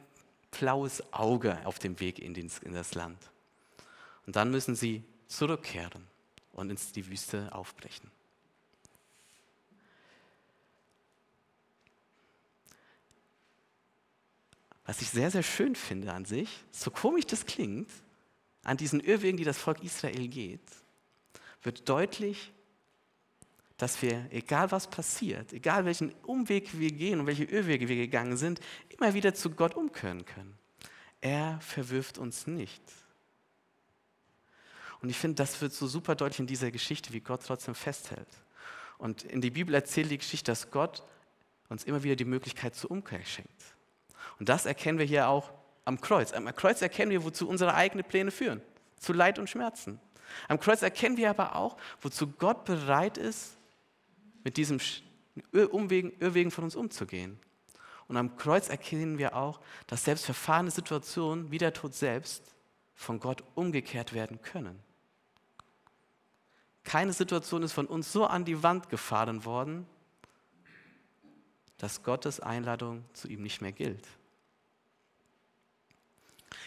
blaues 0.51 1.01
Auge 1.13 1.57
auf 1.65 1.79
dem 1.79 1.99
Weg 1.99 2.19
in, 2.19 2.33
das 2.73 2.93
Land. 2.93 3.17
Und 4.27 4.35
dann 4.35 4.51
müssen 4.51 4.75
sie 4.75 5.03
zurückkehren 5.27 6.10
und 6.53 6.69
in 6.69 6.77
die 6.95 7.07
Wüste 7.07 7.53
aufbrechen. 7.53 8.11
Was 14.85 15.01
ich 15.01 15.09
sehr, 15.09 15.31
sehr 15.31 15.43
schön 15.43 15.75
finde 15.75 16.11
an 16.11 16.25
sich, 16.25 16.49
so 16.71 16.91
komisch 16.91 17.25
das 17.25 17.45
klingt, 17.45 17.89
an 18.63 18.77
diesen 18.77 18.99
Irrwegen, 18.99 19.37
die 19.37 19.43
das 19.43 19.57
Volk 19.57 19.83
Israel 19.83 20.27
geht, 20.27 20.59
wird 21.63 21.87
deutlich, 21.87 22.51
dass 23.77 24.01
wir, 24.01 24.27
egal 24.31 24.71
was 24.71 24.87
passiert, 24.87 25.53
egal 25.53 25.85
welchen 25.85 26.13
Umweg 26.23 26.77
wir 26.77 26.91
gehen 26.91 27.19
und 27.19 27.25
welche 27.25 27.45
Irrwege 27.45 27.87
wir 27.87 27.95
gegangen 27.95 28.37
sind, 28.37 28.59
immer 28.89 29.13
wieder 29.13 29.33
zu 29.33 29.49
Gott 29.49 29.75
umkehren 29.75 30.25
können. 30.25 30.57
Er 31.19 31.59
verwirft 31.61 32.17
uns 32.17 32.45
nicht. 32.45 32.81
Und 35.01 35.09
ich 35.09 35.17
finde, 35.17 35.35
das 35.35 35.59
wird 35.61 35.73
so 35.73 35.87
super 35.87 36.15
deutlich 36.15 36.39
in 36.39 36.47
dieser 36.47 36.71
Geschichte, 36.71 37.11
wie 37.13 37.21
Gott 37.21 37.43
trotzdem 37.45 37.75
festhält. 37.75 38.27
Und 38.97 39.23
in 39.23 39.41
die 39.41 39.49
Bibel 39.49 39.73
erzählt 39.73 40.11
die 40.11 40.17
Geschichte, 40.17 40.51
dass 40.51 40.69
Gott 40.69 41.03
uns 41.69 41.83
immer 41.85 42.03
wieder 42.03 42.15
die 42.15 42.25
Möglichkeit 42.25 42.75
zur 42.75 42.91
Umkehr 42.91 43.25
schenkt. 43.25 43.63
Und 44.39 44.49
das 44.49 44.65
erkennen 44.65 44.99
wir 44.99 45.05
hier 45.05 45.27
auch 45.27 45.51
am 45.85 45.99
Kreuz. 45.99 46.33
Am 46.33 46.45
Kreuz 46.55 46.81
erkennen 46.81 47.11
wir, 47.11 47.23
wozu 47.23 47.47
unsere 47.47 47.73
eigenen 47.73 48.05
Pläne 48.05 48.29
führen. 48.29 48.61
Zu 48.99 49.13
Leid 49.13 49.39
und 49.39 49.49
Schmerzen. 49.49 49.99
Am 50.47 50.59
Kreuz 50.59 50.81
erkennen 50.81 51.17
wir 51.17 51.29
aber 51.29 51.55
auch, 51.55 51.77
wozu 52.01 52.27
Gott 52.27 52.65
bereit 52.65 53.17
ist, 53.17 53.57
mit 54.43 54.57
diesem 54.57 54.79
Umwegen, 55.71 56.13
Irrwegen 56.19 56.51
von 56.51 56.63
uns 56.63 56.75
umzugehen. 56.75 57.39
Und 58.07 58.17
am 58.17 58.35
Kreuz 58.35 58.69
erkennen 58.69 59.17
wir 59.17 59.35
auch, 59.35 59.61
dass 59.87 60.03
selbst 60.03 60.25
verfahrene 60.25 60.71
Situationen 60.71 61.49
wie 61.51 61.57
der 61.57 61.73
Tod 61.73 61.93
selbst 61.93 62.43
von 62.93 63.19
Gott 63.19 63.43
umgekehrt 63.55 64.13
werden 64.13 64.41
können. 64.41 64.79
Keine 66.83 67.13
Situation 67.13 67.63
ist 67.63 67.73
von 67.73 67.85
uns 67.85 68.11
so 68.11 68.25
an 68.25 68.45
die 68.45 68.63
Wand 68.63 68.89
gefahren 68.89 69.45
worden, 69.45 69.85
dass 71.77 72.03
Gottes 72.03 72.39
Einladung 72.39 73.05
zu 73.13 73.27
ihm 73.27 73.41
nicht 73.41 73.61
mehr 73.61 73.71
gilt. 73.71 74.07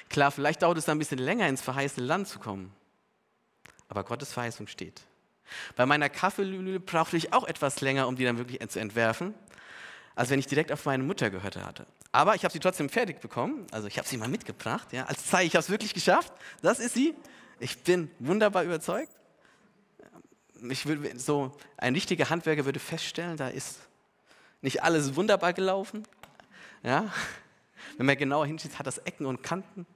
Klar, 0.09 0.31
vielleicht 0.31 0.62
dauert 0.62 0.79
es 0.79 0.88
ein 0.88 0.98
bisschen 0.98 1.18
länger, 1.18 1.48
ins 1.48 1.62
verheißene 1.62 2.07
Land 2.07 2.29
zu 2.29 2.38
kommen, 2.38 2.72
aber 3.88 4.05
Gottes 4.05 4.33
Verheißung 4.33 4.66
steht. 4.66 5.03
Bei 5.77 5.87
meiner 5.87 6.09
Kaffeelüle 6.09 6.81
brauchte 6.81 7.16
ich 7.16 7.33
auch 7.33 7.44
etwas 7.44 7.81
länger, 7.81 8.09
um 8.09 8.16
die 8.16 8.24
dann 8.24 8.38
wirklich 8.38 8.66
zu 8.68 8.81
entwerfen, 8.81 9.35
als 10.14 10.31
wenn 10.31 10.38
ich 10.38 10.46
direkt 10.46 10.72
auf 10.72 10.85
meine 10.85 11.03
Mutter 11.03 11.31
gehört 11.31 11.57
hatte. 11.57 11.87
Aber 12.12 12.35
ich 12.35 12.44
habe 12.44 12.53
sie 12.53 12.61
trotzdem 12.61 12.88
fertig 12.88 13.20
bekommen. 13.20 13.66
Also 13.72 13.88
ich 13.88 13.98
habe 13.98 14.07
sie 14.07 14.16
mal 14.16 14.29
mitgebracht, 14.29 14.92
ja, 14.92 15.05
als 15.05 15.27
Zeichen, 15.27 15.48
ich 15.48 15.55
habe 15.57 15.64
es 15.64 15.70
wirklich 15.70 15.94
geschafft. 15.94 16.33
Das 16.62 16.79
ist 16.79 16.94
sie. 16.94 17.14
Ich 17.59 17.83
bin 17.83 18.11
wunderbar 18.20 18.62
überzeugt. 18.62 19.12
Ich 20.69 20.87
will, 20.87 21.19
so 21.19 21.57
ein 21.77 21.95
richtiger 21.95 22.31
Handwerker 22.31 22.64
würde 22.64 22.81
feststellen, 22.81 23.37
da 23.37 23.49
ist 23.49 23.81
nicht 24.62 24.83
alles 24.83 25.17
wunderbar 25.17 25.53
gelaufen. 25.53 26.05
Ja? 26.83 27.12
Wenn 27.97 28.07
man 28.07 28.17
genauer 28.17 28.47
hinschaut, 28.47 28.79
hat 28.79 28.87
das 28.87 28.99
Ecken 28.99 29.27
und 29.27 29.43
Kanten. 29.43 29.87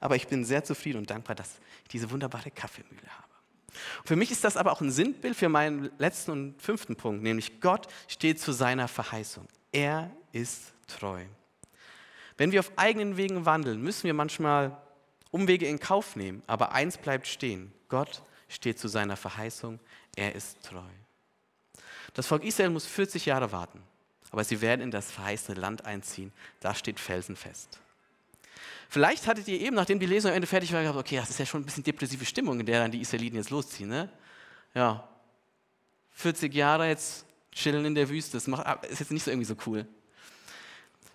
Aber 0.00 0.16
ich 0.16 0.26
bin 0.26 0.44
sehr 0.44 0.64
zufrieden 0.64 0.98
und 0.98 1.10
dankbar, 1.10 1.36
dass 1.36 1.58
ich 1.82 1.88
diese 1.88 2.10
wunderbare 2.10 2.50
Kaffeemühle 2.50 3.06
habe. 3.06 3.28
Für 4.04 4.16
mich 4.16 4.30
ist 4.30 4.44
das 4.44 4.56
aber 4.56 4.72
auch 4.72 4.80
ein 4.80 4.90
Sinnbild 4.90 5.36
für 5.36 5.48
meinen 5.48 5.90
letzten 5.98 6.30
und 6.30 6.62
fünften 6.62 6.96
Punkt, 6.96 7.22
nämlich 7.22 7.60
Gott 7.60 7.88
steht 8.06 8.40
zu 8.40 8.52
seiner 8.52 8.88
Verheißung. 8.88 9.48
Er 9.72 10.10
ist 10.32 10.72
treu. 10.86 11.24
Wenn 12.36 12.52
wir 12.52 12.60
auf 12.60 12.72
eigenen 12.76 13.16
Wegen 13.16 13.46
wandeln, 13.46 13.82
müssen 13.82 14.04
wir 14.04 14.14
manchmal 14.14 14.76
Umwege 15.30 15.66
in 15.66 15.80
Kauf 15.80 16.16
nehmen, 16.16 16.42
aber 16.46 16.72
eins 16.72 16.98
bleibt 16.98 17.26
stehen. 17.26 17.72
Gott 17.88 18.22
steht 18.48 18.78
zu 18.78 18.88
seiner 18.88 19.16
Verheißung. 19.16 19.80
Er 20.16 20.34
ist 20.34 20.62
treu. 20.62 20.80
Das 22.14 22.26
Volk 22.26 22.44
Israel 22.44 22.70
muss 22.70 22.86
40 22.86 23.26
Jahre 23.26 23.50
warten, 23.52 23.82
aber 24.30 24.44
sie 24.44 24.60
werden 24.60 24.80
in 24.80 24.90
das 24.90 25.10
verheißene 25.10 25.60
Land 25.60 25.84
einziehen. 25.84 26.32
Da 26.60 26.74
steht 26.74 27.00
felsenfest. 27.00 27.80
Vielleicht 28.88 29.26
hattet 29.26 29.48
ihr 29.48 29.60
eben, 29.60 29.74
nachdem 29.74 29.98
die 29.98 30.06
Lesung 30.06 30.30
am 30.30 30.36
Ende 30.36 30.46
fertig 30.46 30.72
war, 30.72 30.80
gedacht, 30.80 30.98
okay, 30.98 31.16
das 31.16 31.30
ist 31.30 31.38
ja 31.38 31.46
schon 31.46 31.62
ein 31.62 31.64
bisschen 31.64 31.82
depressive 31.82 32.24
Stimmung, 32.24 32.60
in 32.60 32.66
der 32.66 32.80
dann 32.80 32.92
die 32.92 33.00
Israeliten 33.00 33.36
jetzt 33.36 33.50
losziehen. 33.50 33.88
Ne? 33.88 34.08
Ja, 34.74 35.08
40 36.12 36.54
Jahre 36.54 36.88
jetzt 36.88 37.24
chillen 37.50 37.84
in 37.84 37.94
der 37.94 38.08
Wüste, 38.08 38.36
das 38.36 38.46
macht, 38.46 38.84
ist 38.86 39.00
jetzt 39.00 39.10
nicht 39.10 39.24
so 39.24 39.30
irgendwie 39.30 39.46
so 39.46 39.56
cool. 39.66 39.86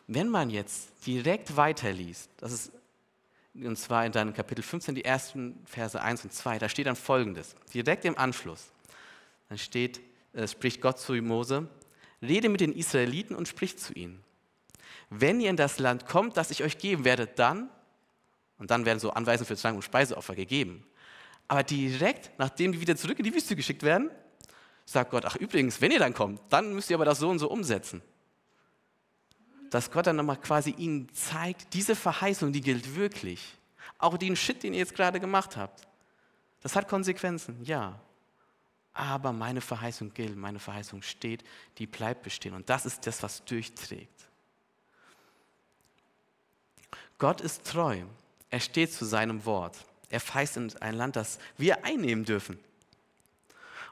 Wenn 0.07 0.27
man 0.27 0.49
jetzt 0.49 0.89
direkt 1.05 1.55
weiterliest, 1.55 2.29
das 2.37 2.51
ist 2.51 2.71
und 3.65 3.77
zwar 3.77 4.05
in 4.05 4.11
deinem 4.11 4.33
Kapitel 4.33 4.61
15, 4.61 4.95
die 4.95 5.05
ersten 5.05 5.61
Verse 5.65 5.99
1 5.99 6.23
und 6.23 6.33
2, 6.33 6.59
da 6.59 6.69
steht 6.69 6.87
dann 6.87 6.95
folgendes, 6.95 7.55
direkt 7.73 8.05
im 8.05 8.17
Anschluss. 8.17 8.71
Dann 9.49 9.57
steht, 9.57 10.01
äh, 10.33 10.47
spricht 10.47 10.81
Gott 10.81 10.99
zu 10.99 11.13
Mose, 11.13 11.67
rede 12.21 12.49
mit 12.49 12.61
den 12.61 12.73
Israeliten 12.73 13.35
und 13.35 13.47
spricht 13.47 13.79
zu 13.79 13.93
ihnen 13.93 14.23
wenn 15.09 15.39
ihr 15.39 15.49
in 15.49 15.55
das 15.55 15.79
Land 15.79 16.05
kommt, 16.05 16.37
das 16.37 16.51
ich 16.51 16.63
euch 16.63 16.77
geben 16.77 17.03
werde, 17.03 17.27
dann, 17.27 17.69
und 18.57 18.71
dann 18.71 18.85
werden 18.85 18.99
so 18.99 19.11
Anweisungen 19.11 19.47
für 19.47 19.55
Zwang 19.55 19.75
und 19.75 19.81
Speiseopfer 19.81 20.35
gegeben. 20.35 20.85
Aber 21.47 21.63
direkt, 21.63 22.31
nachdem 22.37 22.71
die 22.71 22.81
wieder 22.81 22.95
zurück 22.95 23.17
in 23.17 23.25
die 23.25 23.33
Wüste 23.33 23.55
geschickt 23.55 23.83
werden, 23.83 24.11
sagt 24.85 25.11
Gott, 25.11 25.25
ach 25.25 25.35
übrigens, 25.35 25.81
wenn 25.81 25.91
ihr 25.91 25.99
dann 25.99 26.13
kommt, 26.13 26.41
dann 26.49 26.73
müsst 26.73 26.89
ihr 26.89 26.95
aber 26.95 27.05
das 27.05 27.19
so 27.19 27.29
und 27.29 27.39
so 27.39 27.49
umsetzen. 27.49 28.01
Dass 29.69 29.91
Gott 29.91 30.07
dann 30.07 30.15
nochmal 30.15 30.37
quasi 30.37 30.71
ihnen 30.71 31.13
zeigt, 31.13 31.73
diese 31.73 31.95
Verheißung, 31.95 32.51
die 32.51 32.61
gilt 32.61 32.95
wirklich. 32.95 33.55
Auch 33.97 34.17
den 34.17 34.35
Shit, 34.35 34.63
den 34.63 34.73
ihr 34.73 34.79
jetzt 34.79 34.95
gerade 34.95 35.19
gemacht 35.19 35.57
habt. 35.57 35.87
Das 36.61 36.75
hat 36.75 36.87
Konsequenzen, 36.87 37.63
ja. 37.63 37.99
Aber 38.93 39.31
meine 39.31 39.61
Verheißung 39.61 40.13
gilt, 40.13 40.35
meine 40.35 40.59
Verheißung 40.59 41.01
steht, 41.01 41.43
die 41.77 41.87
bleibt 41.87 42.23
bestehen. 42.23 42.53
Und 42.53 42.69
das 42.69 42.85
ist 42.85 43.05
das, 43.05 43.21
was 43.23 43.45
durchträgt. 43.45 44.27
Gott 47.17 47.41
ist 47.41 47.65
treu. 47.65 48.01
Er 48.49 48.59
steht 48.59 48.91
zu 48.91 49.05
seinem 49.05 49.45
Wort. 49.45 49.77
Er 50.09 50.19
verheißt 50.19 50.57
in 50.57 50.75
ein 50.81 50.95
Land, 50.95 51.15
das 51.15 51.37
wir 51.57 51.85
einnehmen 51.85 52.25
dürfen. 52.25 52.59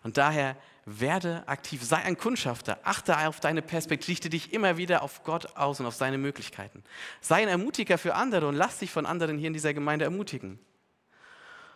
Und 0.04 0.18
daher 0.18 0.56
werde 0.90 1.44
aktiv, 1.48 1.84
sei 1.84 1.98
ein 1.98 2.18
Kundschafter, 2.18 2.80
achte 2.84 3.18
auf 3.28 3.42
deine 3.42 3.62
Perspektive, 3.62 4.08
richte 4.08 4.30
dich 4.30 4.54
immer 4.54 4.78
wieder 4.78 5.04
auf 5.04 5.24
Gott 5.24 5.58
aus 5.58 5.82
und 5.82 5.86
auf 5.86 5.96
seine 5.96 6.18
Möglichkeiten. 6.18 6.82
Sei 7.20 7.42
ein 7.42 7.50
Ermutiger 7.50 7.98
für 7.98 8.16
andere 8.16 8.48
und 8.48 8.56
lass 8.56 8.80
dich 8.80 8.90
von 8.90 9.06
anderen 9.06 9.38
hier 9.38 9.48
in 9.48 9.54
dieser 9.54 9.74
Gemeinde 9.74 10.06
ermutigen. 10.06 10.60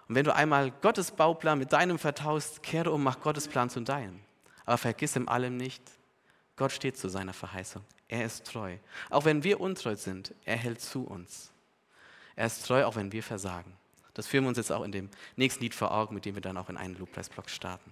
Und 0.08 0.16
wenn 0.16 0.24
du 0.24 0.34
einmal 0.34 0.72
Gottes 0.72 1.12
Bauplan 1.12 1.60
mit 1.60 1.74
deinem 1.74 2.00
vertaust, 2.00 2.64
kehre 2.64 2.92
um, 2.92 3.04
mach 3.04 3.20
Gottes 3.20 3.50
Plan 3.50 3.70
zu 3.70 3.82
deinem. 3.82 4.22
Aber 4.66 4.78
vergiss 4.78 5.18
im 5.18 5.28
allem 5.28 5.58
nicht, 5.58 5.84
Gott 6.56 6.72
steht 6.72 6.98
zu 6.98 7.10
seiner 7.10 7.34
Verheißung. 7.34 7.84
Er 8.08 8.24
ist 8.24 8.46
treu. 8.46 8.78
Auch 9.10 9.26
wenn 9.26 9.44
wir 9.44 9.60
untreu 9.60 9.98
sind, 9.98 10.34
er 10.46 10.56
hält 10.56 10.80
zu 10.80 11.04
uns. 11.04 11.52
Er 12.38 12.46
ist 12.46 12.66
treu, 12.66 12.86
auch 12.86 12.96
wenn 12.96 13.12
wir 13.12 13.24
versagen. 13.24 13.74
Das 14.14 14.28
führen 14.28 14.46
wir 14.46 14.50
uns 14.50 14.58
jetzt 14.58 14.72
auch 14.72 14.84
in 14.84 14.94
dem 14.94 15.10
nächsten 15.36 15.64
Lied 15.64 15.76
vor 15.76 15.92
Augen, 15.92 16.16
mit 16.16 16.24
dem 16.24 16.36
wir 16.36 16.42
dann 16.42 16.58
auch 16.58 16.70
in 16.70 16.78
einen 16.78 16.98
Lobpreisblock 16.98 17.50
starten. 17.50 17.92